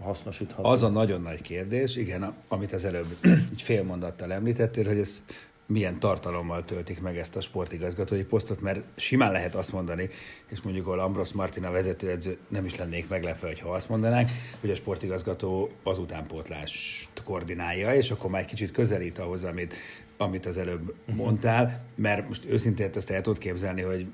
hasznosítható. 0.00 0.68
Az 0.68 0.82
a 0.82 0.88
nagyon 0.88 1.22
nagy 1.22 1.40
kérdés, 1.40 1.96
igen, 1.96 2.34
amit 2.48 2.72
az 2.72 2.84
előbb 2.84 3.06
egy 3.52 3.62
fél 3.62 3.82
mondattal 3.82 4.32
említettél, 4.32 4.86
hogy 4.86 4.98
ez 4.98 5.22
milyen 5.66 5.98
tartalommal 5.98 6.64
töltik 6.64 7.00
meg 7.00 7.18
ezt 7.18 7.36
a 7.36 7.40
sportigazgatói 7.40 8.22
posztot, 8.22 8.60
mert 8.60 8.84
simán 8.96 9.32
lehet 9.32 9.54
azt 9.54 9.72
mondani, 9.72 10.08
és 10.48 10.60
mondjuk 10.60 10.86
ahol 10.86 10.98
Ambros 10.98 11.32
Martina 11.32 11.70
vezetőedző 11.70 12.38
nem 12.48 12.64
is 12.64 12.76
lennék 12.76 13.08
meglepve, 13.08 13.56
ha 13.62 13.72
azt 13.72 13.88
mondanánk, 13.88 14.30
hogy 14.60 14.70
a 14.70 14.74
sportigazgató 14.74 15.70
az 15.82 15.98
utánpótlást 15.98 17.22
koordinálja, 17.24 17.94
és 17.94 18.10
akkor 18.10 18.30
már 18.30 18.40
egy 18.40 18.46
kicsit 18.46 18.70
közelít 18.70 19.18
ahhoz, 19.18 19.44
amit, 19.44 19.74
amit 20.16 20.46
az 20.46 20.56
előbb 20.56 20.94
mondtál, 21.14 21.84
mert 21.94 22.28
most 22.28 22.44
őszintén 22.44 22.90
ezt 22.94 23.10
el 23.10 23.20
tudod 23.20 23.38
képzelni, 23.38 23.82
hogy 23.82 24.06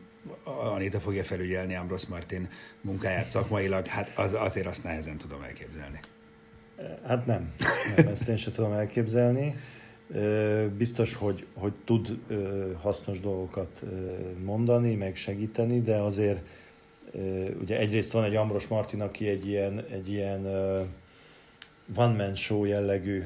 Anita 0.45 1.01
fogja 1.01 1.25
felügyelni 1.25 1.75
Ambros 1.75 2.07
Martin 2.07 2.49
munkáját 2.81 3.29
szakmailag, 3.29 3.87
hát 3.87 4.13
az, 4.17 4.35
azért 4.35 4.67
azt 4.67 4.85
nehezen 4.85 5.19
tudom 5.19 5.43
elképzelni. 5.43 6.01
Hát 7.07 7.27
nem, 7.27 7.53
nem 7.97 8.07
ezt 8.07 8.29
én 8.29 8.37
sem 8.37 8.53
tudom 8.53 8.73
elképzelni. 8.73 9.55
Biztos, 10.77 11.15
hogy, 11.15 11.47
hogy 11.55 11.73
tud 11.85 12.19
hasznos 12.81 13.21
dolgokat 13.21 13.85
mondani, 14.45 14.95
meg 14.95 15.17
segíteni, 15.17 15.81
de 15.81 15.97
azért 15.97 16.41
ugye 17.61 17.79
egyrészt 17.79 18.13
van 18.13 18.25
egy 18.25 18.37
Ambros 18.37 18.67
Martin, 18.67 19.01
aki 19.01 19.29
egy 19.29 19.47
ilyen, 19.47 19.85
egy 19.91 20.11
ilyen 20.11 20.47
one-man 21.97 22.35
show 22.35 22.65
jellegű 22.65 23.23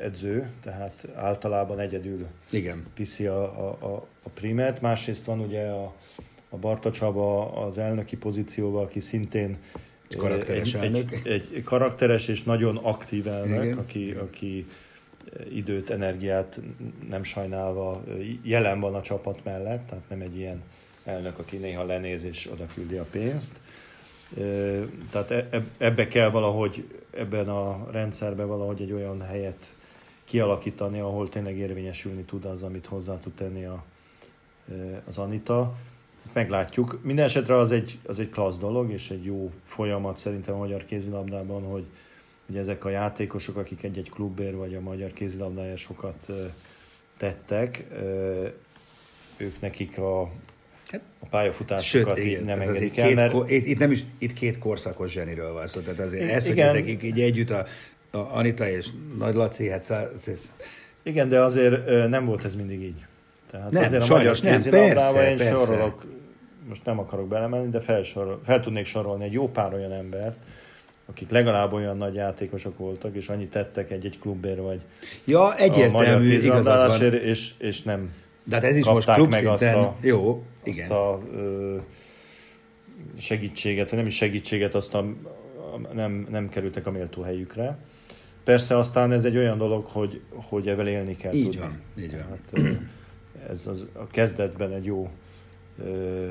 edző, 0.00 0.48
tehát 0.62 1.08
általában 1.14 1.78
egyedül 1.78 2.26
Igen. 2.50 2.84
viszi 2.96 3.26
a, 3.26 3.68
a, 3.94 4.06
a 4.22 4.28
primet. 4.34 4.80
Másrészt 4.80 5.24
van 5.24 5.40
ugye 5.40 5.68
a, 5.68 5.94
a 6.48 6.56
Barta 6.56 6.90
Csaba 6.90 7.52
az 7.52 7.78
elnöki 7.78 8.16
pozícióval, 8.16 8.82
aki 8.82 9.00
szintén 9.00 9.56
karakteres 10.16 10.74
egy, 10.74 10.82
elnök. 10.82 11.20
Egy, 11.24 11.48
egy 11.54 11.62
karakteres 11.62 12.28
és 12.28 12.42
nagyon 12.42 12.76
aktív 12.76 13.26
elnök, 13.26 13.78
aki, 13.78 14.10
aki 14.10 14.66
időt, 15.54 15.90
energiát 15.90 16.60
nem 17.08 17.22
sajnálva 17.22 18.04
jelen 18.42 18.80
van 18.80 18.94
a 18.94 19.00
csapat 19.00 19.44
mellett, 19.44 19.86
tehát 19.88 20.08
nem 20.08 20.20
egy 20.20 20.36
ilyen 20.36 20.62
elnök, 21.04 21.38
aki 21.38 21.56
néha 21.56 21.84
lenéz 21.84 22.24
és 22.24 22.48
oda 22.52 22.66
küldi 22.74 22.96
a 22.96 23.06
pénzt. 23.10 23.60
Tehát 25.10 25.30
e, 25.30 25.48
ebbe 25.78 26.08
kell 26.08 26.30
valahogy, 26.30 26.88
ebben 27.10 27.48
a 27.48 27.88
rendszerben 27.90 28.46
valahogy 28.46 28.82
egy 28.82 28.92
olyan 28.92 29.20
helyet 29.20 29.74
kialakítani, 30.24 31.00
ahol 31.00 31.28
tényleg 31.28 31.56
érvényesülni 31.56 32.22
tud 32.22 32.44
az, 32.44 32.62
amit 32.62 32.86
hozzá 32.86 33.18
tud 33.18 33.32
tenni 33.32 33.64
a, 33.64 33.84
az 35.06 35.18
Anita. 35.18 35.74
Meglátjuk. 36.32 36.98
Minden 37.02 37.24
esetre 37.24 37.56
az 37.56 37.70
egy, 37.70 37.98
az 38.06 38.18
egy 38.18 38.30
klassz 38.30 38.58
dolog, 38.58 38.90
és 38.90 39.10
egy 39.10 39.24
jó 39.24 39.52
folyamat 39.62 40.16
szerintem 40.16 40.54
a 40.54 40.58
magyar 40.58 40.84
kézilabdában, 40.84 41.62
hogy, 41.62 41.86
hogy 42.48 42.56
ezek 42.56 42.84
a 42.84 42.88
játékosok, 42.90 43.56
akik 43.56 43.82
egy-egy 43.82 44.10
klubér 44.10 44.56
vagy 44.56 44.74
a 44.74 44.80
magyar 44.80 45.12
kézilabdája 45.12 45.76
sokat 45.76 46.26
tettek, 47.16 47.84
ők 49.36 49.60
nekik 49.60 49.98
a, 49.98 50.30
hát, 50.90 51.00
a 51.18 51.26
pályafutásokat 51.26 52.16
Sőt, 52.16 52.26
igen, 52.26 52.44
nem 52.44 52.60
engedik 52.60 52.96
el. 52.96 53.14
Mert... 53.14 53.32
Ko- 53.32 53.50
itt, 53.50 53.66
itt, 53.66 53.78
nem 53.78 53.90
is, 53.90 54.04
itt 54.18 54.32
két 54.32 54.58
korszakos 54.58 55.12
zseniről 55.12 55.52
van 55.52 55.66
szó, 55.66 55.80
tehát 55.80 56.00
azért 56.00 56.30
ez, 56.30 56.46
igen. 56.46 56.68
hogy 56.68 56.78
ezek 56.78 57.02
így 57.02 57.20
együtt 57.20 57.50
a, 57.50 57.66
a 58.10 58.18
Anita 58.18 58.68
és 58.68 58.88
Nagy 59.18 59.34
Laci, 59.34 59.68
hát 59.68 59.90
ez... 59.90 60.52
Igen, 61.02 61.28
de 61.28 61.40
azért 61.40 61.86
nem 62.08 62.24
volt 62.24 62.44
ez 62.44 62.54
mindig 62.54 62.82
így. 62.82 63.04
Tehát 63.50 63.70
nem, 63.70 63.84
azért 63.84 64.02
a 64.02 64.06
magyar 64.06 64.38
nem, 64.42 64.62
persze, 64.62 65.30
én 65.30 65.36
persze. 65.36 65.64
sorolok, 65.64 66.04
most 66.68 66.84
nem 66.84 66.98
akarok 66.98 67.28
belemenni, 67.28 67.68
de 67.68 67.80
felsorol, 67.80 68.40
fel 68.44 68.60
tudnék 68.60 68.86
sorolni 68.86 69.24
egy 69.24 69.32
jó 69.32 69.48
pár 69.48 69.74
olyan 69.74 69.92
embert, 69.92 70.36
akik 71.08 71.30
legalább 71.30 71.72
olyan 71.72 71.96
nagy 71.96 72.14
játékosok 72.14 72.78
voltak, 72.78 73.14
és 73.14 73.28
annyit 73.28 73.50
tettek 73.50 73.90
egy-egy 73.90 74.18
klubér, 74.18 74.60
vagy 74.60 74.84
ja, 75.24 75.56
egyértelmű, 75.56 76.32
igazad 76.32 77.00
van. 77.00 77.12
És, 77.14 77.54
és 77.58 77.82
nem 77.82 78.12
De 78.44 78.54
hát 78.54 78.64
ez 78.64 78.76
is 78.76 78.86
most 78.86 79.12
klub 79.12 79.30
meg 79.30 79.38
szinten, 79.38 79.74
azt 79.74 79.86
a, 79.86 79.96
jó, 80.00 80.44
igen. 80.64 80.82
Azt 80.82 80.92
a 80.92 81.22
ö, 81.32 81.76
segítséget, 83.18 83.90
vagy 83.90 83.98
nem 83.98 84.08
is 84.08 84.14
segítséget, 84.14 84.74
azt 84.74 84.94
a, 84.94 85.04
nem, 85.92 86.26
nem 86.30 86.48
kerültek 86.48 86.86
a 86.86 86.90
méltó 86.90 87.22
helyükre. 87.22 87.78
Persze 88.44 88.76
aztán 88.76 89.12
ez 89.12 89.24
egy 89.24 89.36
olyan 89.36 89.58
dolog, 89.58 89.86
hogy, 89.86 90.20
hogy 90.34 90.68
evel 90.68 90.88
élni 90.88 91.16
kell 91.16 91.32
Így 91.32 91.44
tudni. 91.44 91.60
van, 91.60 91.80
így 91.98 92.12
van. 92.12 92.26
Hát, 92.28 92.76
ez 93.48 93.66
az, 93.66 93.86
a 93.92 94.06
kezdetben 94.06 94.72
egy 94.72 94.84
jó 94.84 95.10
ö, 95.84 96.28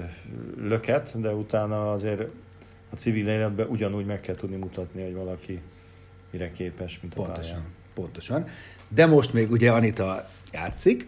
löket, 0.57 1.21
de 1.21 1.33
utána 1.33 1.91
azért 1.91 2.23
a 2.89 2.95
civil 2.95 3.27
életben 3.27 3.67
ugyanúgy 3.67 4.05
meg 4.05 4.21
kell 4.21 4.35
tudni 4.35 4.55
mutatni, 4.55 5.03
hogy 5.03 5.13
valaki 5.13 5.59
mire 6.31 6.51
képes, 6.51 6.99
mint 7.01 7.13
a 7.13 7.21
Pontosan, 7.21 7.51
pályán. 7.51 7.65
pontosan. 7.93 8.45
De 8.87 9.05
most 9.05 9.33
még 9.33 9.51
ugye 9.51 9.71
Anita 9.71 10.29
játszik, 10.51 11.07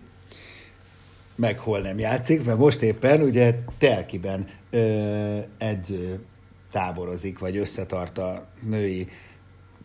meg 1.36 1.60
hol 1.60 1.80
nem 1.80 2.00
játszik, 2.00 2.46
mert 2.46 2.58
most 2.58 2.82
éppen 2.82 3.22
ugye 3.22 3.56
Telkiben 3.78 4.48
ö, 4.70 5.38
edző 5.58 6.20
táborozik, 6.72 7.40
vagy 7.40 7.58
összetart 7.58 8.18
a 8.18 8.48
női 8.64 9.08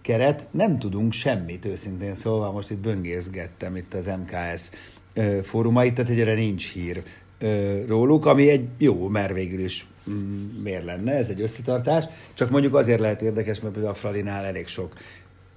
keret. 0.03 0.47
Nem 0.51 0.79
tudunk 0.79 1.13
semmit 1.13 1.65
őszintén, 1.65 2.15
szóval 2.15 2.53
most 2.53 2.71
itt 2.71 2.79
böngészgettem 2.79 3.77
itt 3.77 3.95
az 3.95 4.07
MKS 4.07 4.71
fórumait, 5.43 5.95
tehát 5.95 6.11
egyre 6.11 6.35
nincs 6.35 6.73
hír 6.73 7.03
ö, 7.39 7.81
róluk, 7.87 8.27
ami 8.27 8.49
egy 8.51 8.69
jó, 8.79 9.09
mert 9.09 9.33
végül 9.33 9.65
is 9.65 9.87
miért 10.63 10.85
lenne, 10.85 11.13
ez 11.13 11.29
egy 11.29 11.41
összetartás, 11.41 12.05
csak 12.35 12.51
mondjuk 12.51 12.75
azért 12.75 13.01
lehet 13.01 13.23
érdekes, 13.23 13.61
mert 13.61 13.73
például 13.73 13.95
a 13.95 13.99
Fradinál 13.99 14.45
elég 14.45 14.67
sok 14.67 14.95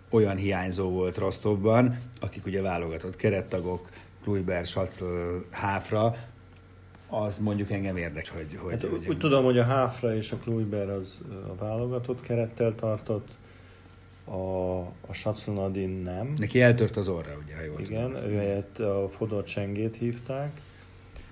olyan 0.09 0.35
hiányzó 0.35 0.89
volt 0.89 1.17
Rostovban, 1.17 1.99
akik 2.19 2.45
ugye 2.45 2.61
válogatott 2.61 3.15
kerettagok, 3.15 3.89
Kluiber, 4.23 4.65
Sacl, 4.65 5.05
Háfra, 5.49 6.15
az 7.09 7.37
mondjuk 7.37 7.71
engem 7.71 7.97
érdekes, 7.97 8.29
hogy... 8.29 8.57
hogy, 8.61 8.71
Hát, 8.71 8.83
hogy 8.83 9.07
úgy 9.07 9.17
tudom, 9.17 9.43
hogy 9.43 9.57
a 9.57 9.63
Háfra 9.63 10.15
és 10.15 10.31
a 10.31 10.37
Kluiber 10.37 10.89
az 10.89 11.17
a 11.47 11.55
válogatott 11.55 12.21
kerettel 12.21 12.75
tartott, 12.75 13.37
a, 14.25 14.79
a 15.07 15.13
Satsunadin 15.13 15.89
nem. 15.89 16.33
Neki 16.37 16.61
eltört 16.61 16.97
az 16.97 17.07
orra, 17.07 17.37
ugye, 17.43 17.55
ha 17.55 17.63
jól 17.63 17.79
Igen, 17.79 18.09
tudom. 18.09 18.29
ő 18.29 18.35
helyett 18.35 18.79
a 18.79 19.09
Fodor 19.11 19.43
Csengét 19.43 19.97
hívták, 19.97 20.61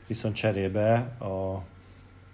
viszont 0.08 0.36
cserébe 0.36 0.93
a 1.19 1.63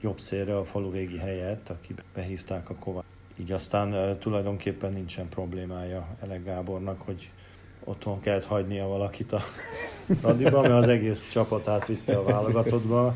jobb 0.01 0.19
szélre 0.19 0.57
a 0.57 0.65
falu 0.65 0.91
végi 0.91 1.17
helyett, 1.17 1.69
aki 1.69 1.95
behívták 2.13 2.69
a 2.69 2.75
Kovács. 2.75 3.05
Így 3.37 3.51
aztán 3.51 4.17
tulajdonképpen 4.19 4.93
nincsen 4.93 5.29
problémája 5.29 6.07
Elek 6.21 6.43
Gábornak, 6.43 7.01
hogy 7.01 7.29
otthon 7.83 8.21
kellett 8.21 8.45
hagynia 8.45 8.87
valakit 8.87 9.31
a 9.31 9.41
radiba, 10.21 10.61
mert 10.61 10.73
az 10.73 10.87
egész 10.87 11.29
csapatát 11.29 11.87
vitte 11.87 12.17
a 12.17 12.23
válogatottba, 12.23 13.15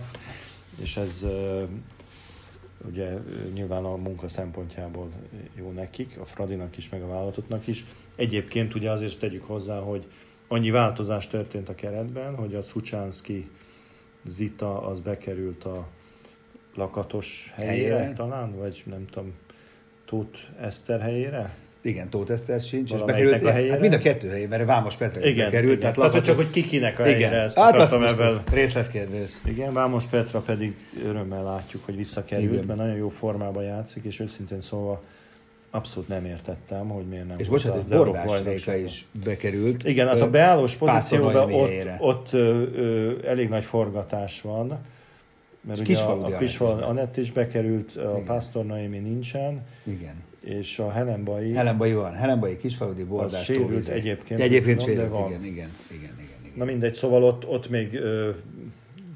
és 0.82 0.98
ez 0.98 1.26
ugye 2.88 3.18
nyilván 3.54 3.86
a 3.86 3.96
munka 3.96 4.28
szempontjából 4.28 5.10
jó 5.56 5.72
nekik, 5.72 6.18
a 6.20 6.26
Fradinak 6.26 6.78
is, 6.78 6.90
meg 6.90 7.02
a 7.02 7.08
válogatottnak 7.08 7.68
is. 7.68 7.86
Egyébként 8.16 8.76
ugye 8.76 8.92
azért 8.92 9.20
tegyük 9.20 9.44
hozzá, 9.44 9.80
hogy 9.80 10.06
annyi 10.48 10.70
változás 10.70 11.28
történt 11.28 11.70
a 11.70 11.76
keretben, 11.76 12.36
hogy 12.36 12.56
a 12.56 12.62
Szucsánszki 12.62 13.50
Zita 14.26 14.82
az 14.82 15.00
bekerült 15.00 15.64
a 15.64 15.88
lakatos 16.76 17.54
helyére, 17.56 17.96
Helyére? 17.96 18.14
talán, 18.14 18.56
vagy 18.58 18.84
nem 18.86 19.06
tudom, 19.12 19.34
Tóth 20.06 20.40
Eszter 20.62 21.02
helyére? 21.02 21.54
Igen, 21.82 22.10
Tóth 22.10 22.32
Eszter 22.32 22.62
sincs, 22.62 22.92
és 22.92 23.02
bekerült, 23.04 23.44
a 23.44 23.52
helyére? 23.52 23.72
hát 23.72 23.82
mind 23.82 23.94
a 23.94 23.98
kettő 23.98 24.30
helyén, 24.30 24.48
mert 24.48 24.66
Vámos 24.66 24.96
Petra 24.96 25.20
is 25.20 25.26
Igen, 25.32 25.46
bekerült. 25.46 25.66
igen. 25.78 25.80
Tehát, 25.80 25.96
tehát 25.96 26.10
lakatos- 26.10 26.28
csak, 26.28 26.36
hogy 26.36 26.50
kikinek 26.50 27.00
a 27.00 27.04
helyére, 27.04 27.20
igen. 27.28 27.34
ezt 27.34 27.58
Hát 27.60 27.76
azt 27.76 27.94
ebben. 27.94 28.34
részletkérdés. 28.52 29.30
Igen, 29.46 29.74
Vámos 29.74 30.06
Petra 30.06 30.40
pedig 30.40 30.74
örömmel 31.06 31.44
látjuk, 31.44 31.86
hogy 31.86 31.96
visszakerült, 31.96 32.54
Igen. 32.54 32.66
mert 32.66 32.80
nagyon 32.80 32.96
jó 32.96 33.10
formában 33.10 33.64
játszik, 33.64 34.04
és 34.04 34.20
őszintén 34.20 34.62
szóval 34.62 35.02
abszolút 35.72 36.08
nem 36.10 36.26
értettem, 36.26 36.88
hogy 36.90 37.06
miért 37.08 37.28
nem 37.28 37.40
És 37.40 37.48
bocsánat, 37.48 37.78
hogy 37.78 37.98
Bordás. 37.98 38.42
Réka 38.44 38.76
is 38.76 39.06
bekerült. 39.24 39.84
Igen, 39.84 40.08
hát 40.08 40.22
a 40.22 40.30
beállós 40.30 40.76
pozícióban 40.76 41.36
ott, 41.54 41.68
helyére. 41.68 41.98
ott 42.00 42.34
ö, 42.34 42.62
ö, 42.76 43.12
elég 43.26 43.50
nagy 43.50 43.64
forgatás 43.64 44.42
van, 44.42 44.80
mert 45.68 45.80
ugye 45.80 45.94
Kisfaludi 45.94 46.22
a, 46.22 46.26
a 46.26 46.28
Anett 46.28 46.40
Kisfal 46.40 46.80
is. 46.80 46.86
Anett 46.86 47.18
is 47.18 47.32
bekerült, 47.32 47.96
a 47.96 48.12
Igen. 48.12 48.26
Pásztor 48.26 48.66
Noémi 48.66 48.98
nincsen, 48.98 49.66
Igen. 49.84 50.24
és 50.40 50.80
a 50.80 50.92
Helenbai 50.92 51.54
Helenbai 51.54 51.94
van, 51.94 52.14
Helenbai, 52.14 52.58
Kisfaludi, 52.58 53.04
Bordás, 53.04 53.44
sérült 53.44 53.88
egyébként, 53.88 54.40
Egyébként 54.40 54.78
de 54.78 54.84
sérült, 54.84 55.10
van. 55.10 55.30
igen, 55.30 55.44
igen, 55.44 55.70
igen, 55.92 56.16
igen, 56.20 56.42
igen. 56.44 56.54
Na 56.56 56.66
mindegy, 56.66 56.94
szóval 56.94 57.24
ott, 57.24 57.48
ott 57.48 57.70
még 57.70 57.94
ö, 57.94 58.30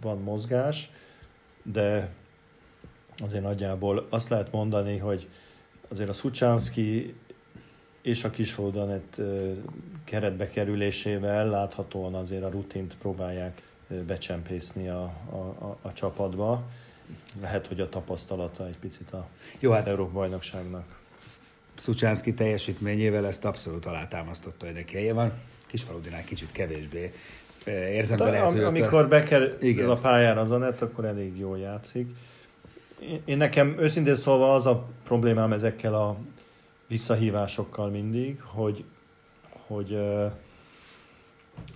van 0.02 0.22
mozgás, 0.22 0.92
de 1.64 2.10
azért 3.18 3.44
nagyjából 3.44 4.08
azt 4.10 4.30
lehet 4.30 4.52
mondani, 4.52 4.98
hogy 4.98 5.28
azért 5.88 6.10
a 6.10 6.14
Szucsánszki 6.14 7.14
és 8.02 8.24
a 8.24 8.30
Kisfaldanett 8.30 9.14
ö, 9.18 9.52
keretbe 10.04 10.50
kerülésével 10.50 11.50
láthatóan 11.50 12.14
azért 12.16 12.44
a 12.44 12.50
rutint 12.50 12.96
próbálják 13.00 13.62
becsempészni 14.08 14.88
a, 14.88 15.02
a, 15.30 15.78
a, 15.82 15.93
csapatba. 15.93 16.63
Lehet, 17.41 17.67
hogy 17.67 17.80
a 17.80 17.89
tapasztalata 17.89 18.65
egy 18.67 18.78
picit 18.78 19.12
a 19.12 19.28
Jó, 19.60 19.71
hát 19.71 19.88
Európa-bajnokságnak. 19.88 20.97
Szucsánszki 21.75 22.34
teljesítményével 22.34 23.25
ezt 23.28 23.45
abszolút 23.45 23.86
alátámasztotta, 23.86 24.65
hogy 24.65 24.75
neki 24.75 24.95
helye 24.95 25.13
van. 25.13 25.34
Kisfaludinál 25.67 26.23
kicsit 26.23 26.52
kevésbé. 26.52 27.13
Ö, 27.63 27.71
Érzem, 27.71 28.17
de 28.17 28.23
lehet, 28.23 28.41
Am, 28.45 28.52
hogy 28.52 28.60
ott 28.60 28.65
a- 28.65 28.67
amikor 28.67 29.08
bekerül 29.08 29.56
Igen. 29.62 29.89
a 29.89 29.95
pályára 29.95 30.41
az 30.41 30.52
Anett, 30.52 30.82
akkor 30.82 31.06
elég 31.06 31.38
jól 31.38 31.58
játszik. 31.60 32.15
Én, 33.02 33.21
én 33.25 33.38
nekem 33.38 33.75
őszintén 33.80 34.15
szólva 34.15 34.56
az 34.56 34.65
a 34.65 34.88
problémám 35.04 35.52
ezekkel 35.52 35.93
a 35.93 36.17
visszahívásokkal 36.88 37.89
mindig, 37.89 38.41
hogy, 38.41 38.84
hogy 39.67 39.93
ö, 39.93 40.25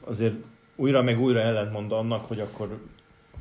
azért 0.04 0.36
újra 0.76 1.02
meg 1.02 1.20
újra 1.20 1.40
ellentmond 1.40 1.92
annak, 1.92 2.26
hogy 2.26 2.40
akkor, 2.40 2.80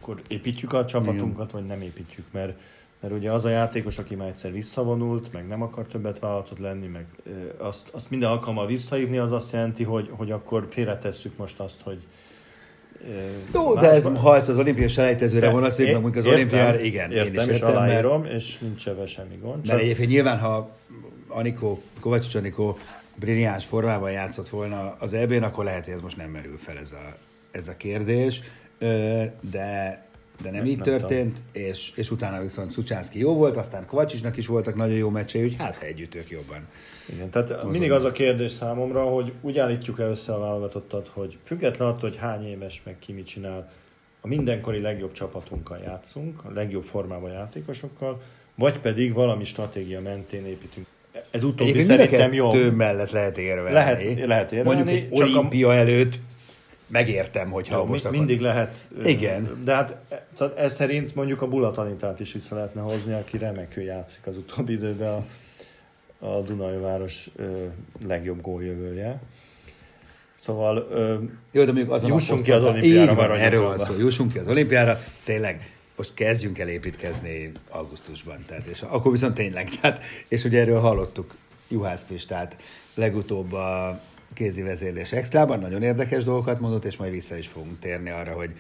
akkor 0.01 0.23
építjük 0.29 0.73
a 0.73 0.85
csapatunkat, 0.85 1.51
vagy 1.51 1.65
nem 1.65 1.81
építjük, 1.83 2.27
mert 2.31 2.59
mert 3.03 3.15
ugye 3.15 3.31
az 3.31 3.45
a 3.45 3.49
játékos, 3.49 3.99
aki 3.99 4.15
már 4.15 4.29
egyszer 4.29 4.53
visszavonult, 4.53 5.33
meg 5.33 5.47
nem 5.47 5.63
akar 5.63 5.87
többet 5.87 6.19
vállalatot 6.19 6.59
lenni, 6.59 6.87
meg 6.87 7.07
azt, 7.59 7.89
azt 7.93 8.11
minden 8.11 8.31
alkalommal 8.31 8.67
visszahívni, 8.67 9.19
az 9.19 9.33
azt 9.33 9.53
jelenti, 9.53 9.83
hogy, 9.83 10.09
hogy 10.11 10.31
akkor 10.31 10.67
félretesszük 10.71 11.37
most 11.37 11.61
azt, 11.61 11.81
hogy 11.81 11.99
Jó, 13.55 13.75
de 13.75 13.91
ez, 13.91 14.05
ha 14.05 14.37
ezt 14.37 14.49
az 14.49 14.59
olimpiai 14.59 14.89
selejtezőre 14.89 15.51
vonatkozik, 15.51 15.93
mondjuk 15.93 16.17
az 16.17 16.25
értem, 16.25 16.39
olimpiára, 16.39 16.81
igen, 16.81 17.11
értem, 17.11 17.45
én 17.45 17.51
is 17.51 17.55
és 17.55 17.61
értem, 17.61 17.75
mert, 17.75 17.77
aláírom, 17.77 18.25
és 18.25 18.59
nincs 18.59 18.89
ebben 18.89 19.07
semmi 19.07 19.39
gond. 19.41 19.55
mert 19.55 19.67
Csak, 19.67 19.81
egyébként 19.81 20.11
nyilván, 20.11 20.39
ha 20.39 20.71
Anikó, 21.29 21.83
Kovácsics 22.01 22.35
Anikó 22.35 22.79
brilliáns 23.15 23.65
formában 23.65 24.11
játszott 24.11 24.49
volna 24.49 24.97
az 24.99 25.15
EB-n, 25.15 25.43
akkor 25.43 25.65
lehet, 25.65 25.85
hogy 25.85 25.95
ez 25.95 26.01
most 26.01 26.17
nem 26.17 26.31
merül 26.31 26.59
fel 26.59 26.79
ez 26.79 26.93
a, 26.93 27.17
ez 27.51 27.69
a 27.69 27.77
kérdés, 27.77 28.41
de, 29.41 30.07
de 30.43 30.51
nem, 30.51 30.53
Nem- 30.53 30.67
így 30.67 30.79
nem 30.79 30.99
történt, 30.99 31.43
és, 31.53 31.93
és 31.97 32.11
utána 32.11 32.41
viszont 32.41 32.71
Szucsánszki 32.71 33.19
jó 33.19 33.35
volt, 33.35 33.57
aztán 33.57 33.87
Kovácsisnak 33.87 34.37
is 34.37 34.47
voltak 34.47 34.75
nagyon 34.75 34.97
jó 34.97 35.09
meccsei, 35.09 35.45
úgy 35.45 35.57
hát 35.59 35.77
ha 35.77 35.85
együtt 35.85 36.15
ők 36.15 36.31
jobban. 36.31 36.69
igen, 37.13 37.31
tehát 37.31 37.65
mindig 37.65 37.93
az 37.93 38.05
a 38.05 38.13
kérdés 38.13 38.51
számomra, 38.51 39.05
hogy 39.05 39.33
úgy 39.41 39.59
állítjuk 39.59 39.99
el 39.99 40.11
össze 40.11 40.35
a 40.35 40.39
válogatottat, 40.39 41.11
hogy 41.13 41.39
független 41.45 41.89
attól, 41.89 42.09
hogy 42.09 42.19
hány 42.19 42.47
éves, 42.47 42.83
meg 42.85 42.99
ki 42.99 43.13
mit 43.13 43.27
csinál, 43.27 43.71
a 44.21 44.29
mindenkori 44.29 44.81
legjobb 44.81 45.13
csapatunkkal 45.13 45.79
játszunk, 45.79 46.45
a 46.45 46.51
legjobb 46.51 46.85
formában 46.85 47.31
játékosokkal, 47.31 48.23
vagy 48.55 48.79
pedig 48.79 49.13
valami 49.13 49.45
stratégia 49.45 50.01
mentén 50.01 50.47
építünk. 50.47 50.87
Ez 51.31 51.43
utóbbi 51.43 51.63
Egyébként 51.71 51.85
szerintem 51.99 52.33
jó. 52.33 52.49
kettő 52.49 52.71
mellett 52.71 53.11
lehet 53.11 53.39
érvelni. 53.39 53.73
Lehet- 53.73 54.25
lehet 54.27 54.53
érvelni, 54.53 54.79
Mondjuk 54.83 54.97
egy 54.99 55.09
csak 55.19 55.27
a- 55.27 55.31
olimpia 55.31 55.75
előtt 55.75 56.19
megértem, 56.87 57.51
hogyha 57.51 57.77
Jó, 57.79 57.85
most 57.85 58.03
mi, 58.03 58.09
akar... 58.09 58.19
mindig 58.19 58.41
lehet. 58.41 58.77
Igen. 59.05 59.61
De 59.65 59.75
hát 59.75 59.97
e- 60.39 60.53
ez 60.57 60.75
szerint 60.75 61.15
mondjuk 61.15 61.43
a 61.43 61.49
Bulatanitát 61.49 62.21
is 62.21 62.33
vissza 62.33 62.55
lehetne 62.55 62.81
hozni, 62.81 63.13
aki 63.13 63.39
remekül 63.39 63.83
játszik 63.83 64.27
az 64.27 64.37
utóbbi 64.37 64.73
időben 64.73 65.25
a, 66.19 66.27
a 66.27 66.41
Dunai 66.41 66.77
város 66.77 67.31
ö, 67.37 67.65
legjobb 68.07 68.41
góljövője. 68.41 69.21
Szóval 70.35 70.89
ö, 70.93 71.15
Jó, 71.51 71.65
de 71.65 71.73
mondjuk 71.73 71.91
azon 71.91 72.11
Jussunk 72.11 72.43
ki 72.43 72.51
az 72.53 72.65
olimpiára, 72.65 73.11
Így 73.11 73.17
van, 73.17 73.31
erről 73.31 73.63
van 73.63 73.79
szó, 73.79 73.93
jussunk 73.99 74.33
ki 74.33 74.39
az 74.39 74.49
olimpiára. 74.49 75.01
Tényleg, 75.25 75.71
most 75.97 76.15
kezdjünk 76.15 76.59
el 76.59 76.69
építkezni 76.69 77.53
augusztusban. 77.69 78.45
Tehát, 78.47 78.67
és 78.67 78.83
akkor 78.83 79.13
viszont 79.13 79.35
tényleg, 79.35 79.69
tehát, 79.81 80.05
és 80.29 80.45
ugye 80.45 80.61
erről 80.61 80.81
hallottuk 80.81 81.35
Juhász 81.69 82.05
Pistát 82.05 82.57
legutóbb 82.95 83.53
a 83.53 84.01
kézi 84.35 84.63
vezérlés 84.63 85.13
extrában, 85.13 85.59
nagyon 85.59 85.83
érdekes 85.83 86.25
dolgokat 86.25 86.61
mondott, 86.61 86.85
és 86.85 86.97
majd 86.97 87.13
vissza 87.13 87.37
is 87.37 87.47
fogunk 87.47 87.79
térni 87.79 88.11
arra, 88.11 88.33
hogy 88.33 88.55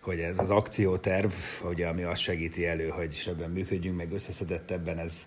hogy 0.00 0.18
ez 0.18 0.38
az 0.38 0.50
akcióterv, 0.50 1.30
ugye, 1.62 1.86
ami 1.86 2.02
azt 2.02 2.20
segíti 2.20 2.66
elő, 2.66 2.88
hogy 2.88 3.14
sebben 3.14 3.50
működjünk, 3.50 3.96
meg 3.96 4.12
összeszedettebben, 4.12 4.98
ez, 4.98 5.24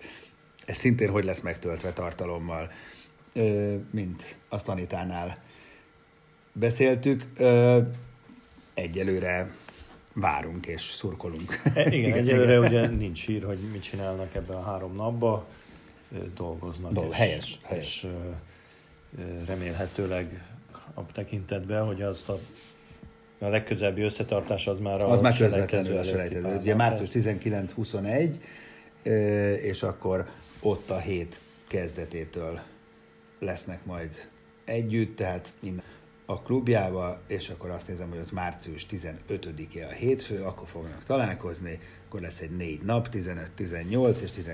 ez 0.65 0.75
szintén 0.77 1.09
hogy 1.09 1.23
lesz 1.23 1.41
megtöltve 1.41 1.93
tartalommal, 1.93 2.71
mint 3.91 4.39
azt 4.49 4.67
Anitánál 4.67 5.43
beszéltük. 6.53 7.25
Egyelőre 8.73 9.55
várunk 10.13 10.65
és 10.65 10.81
szurkolunk. 10.81 11.61
igen, 11.75 11.93
igen, 11.93 12.17
egyelőre 12.17 12.59
ugye 12.59 12.87
nincs 12.87 13.25
hír, 13.25 13.43
hogy 13.43 13.57
mit 13.71 13.81
csinálnak 13.81 14.35
ebben 14.35 14.57
a 14.57 14.63
három 14.63 14.95
napban. 14.95 15.43
dolgoznak. 16.35 16.91
Dol- 16.91 17.11
és, 17.11 17.17
helyes, 17.17 17.59
helyes. 17.63 17.85
És 17.85 18.07
remélhetőleg 19.45 20.53
a 20.93 21.05
tekintetben, 21.11 21.85
hogy 21.85 22.01
azt 22.01 22.29
a, 22.29 22.39
a 23.39 23.47
legközelebbi 23.47 24.01
összetartás 24.01 24.67
az 24.67 24.79
már 24.79 25.01
a 25.01 25.09
Az 25.09 25.21
már 25.21 25.37
közvetlenül 25.37 25.97
a 25.97 26.03
selejtező. 26.03 26.57
Ugye 26.57 26.75
március 26.75 27.13
lesz. 27.13 27.35
19-21, 27.77 28.35
ö, 29.03 29.51
és 29.53 29.83
akkor 29.83 30.29
ott 30.59 30.89
a 30.89 30.97
hét 30.97 31.39
kezdetétől 31.67 32.59
lesznek 33.39 33.85
majd 33.85 34.29
együtt, 34.65 35.15
tehát 35.15 35.53
minden 35.59 35.83
a 36.33 36.41
klubjába, 36.41 37.21
és 37.27 37.49
akkor 37.49 37.69
azt 37.69 37.87
nézem, 37.87 38.09
hogy 38.09 38.19
ott 38.19 38.31
március 38.31 38.85
15-e 38.91 39.87
a 39.87 39.91
hétfő, 39.91 40.41
akkor 40.41 40.67
fognak 40.67 41.03
találkozni, 41.03 41.79
akkor 42.07 42.21
lesz 42.21 42.39
egy 42.39 42.55
négy 42.55 42.81
nap, 42.81 43.07
15-18 43.11 44.19
és 44.19 44.31
10 44.31 44.51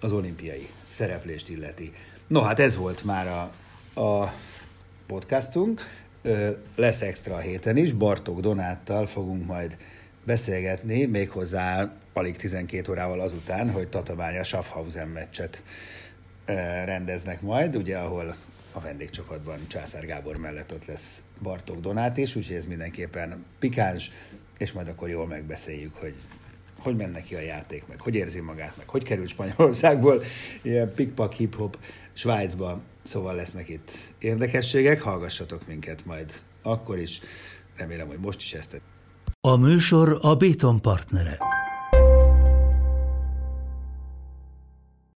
az 0.00 0.12
olimpiai 0.12 0.68
szereplést 0.88 1.48
illeti. 1.48 1.92
No, 2.26 2.40
hát 2.40 2.60
ez 2.60 2.76
volt 2.76 3.04
már 3.04 3.26
a, 3.26 3.40
a 4.00 4.32
podcastunk. 5.06 5.80
Lesz 6.76 7.02
extra 7.02 7.34
a 7.34 7.38
héten 7.38 7.76
is, 7.76 7.92
Bartók 7.92 8.40
Donáttal 8.40 9.06
fogunk 9.06 9.46
majd 9.46 9.76
beszélgetni, 10.24 11.04
méghozzá 11.04 11.92
alig 12.12 12.36
12 12.36 12.92
órával 12.92 13.20
azután, 13.20 13.70
hogy 13.70 13.88
Tatabánya 13.88 14.44
Schaffhausen 14.44 15.08
meccset 15.08 15.62
rendeznek 16.84 17.40
majd, 17.40 17.76
ugye, 17.76 17.98
ahol 17.98 18.36
a 18.74 18.80
vendégcsapatban 18.80 19.58
Császár 19.66 20.06
Gábor 20.06 20.36
mellett 20.36 20.72
ott 20.72 20.84
lesz 20.84 21.22
Bartók 21.42 21.80
Donát 21.80 22.16
is, 22.16 22.36
úgyhogy 22.36 22.56
ez 22.56 22.64
mindenképpen 22.64 23.44
pikáns, 23.58 24.10
és 24.58 24.72
majd 24.72 24.88
akkor 24.88 25.08
jól 25.08 25.26
megbeszéljük, 25.26 25.94
hogy 25.94 26.14
hogy 26.78 26.96
menne 26.96 27.22
ki 27.22 27.34
a 27.34 27.40
játék, 27.40 27.86
meg 27.86 28.00
hogy 28.00 28.14
érzi 28.14 28.40
magát, 28.40 28.76
meg 28.76 28.88
hogy 28.88 29.02
került 29.02 29.28
Spanyolországból, 29.28 30.22
ilyen 30.62 30.94
pikpak 30.94 31.32
hip-hop 31.32 31.78
Svájcba, 32.12 32.80
szóval 33.02 33.34
lesznek 33.34 33.68
itt 33.68 33.90
érdekességek, 34.18 35.00
hallgassatok 35.00 35.66
minket 35.66 36.04
majd 36.04 36.32
akkor 36.62 36.98
is, 36.98 37.20
remélem, 37.76 38.06
hogy 38.06 38.18
most 38.18 38.42
is 38.42 38.52
ezt 38.52 38.80
A 39.40 39.56
műsor 39.56 40.18
a 40.20 40.34
Béton 40.34 40.80
partnere. 40.80 41.38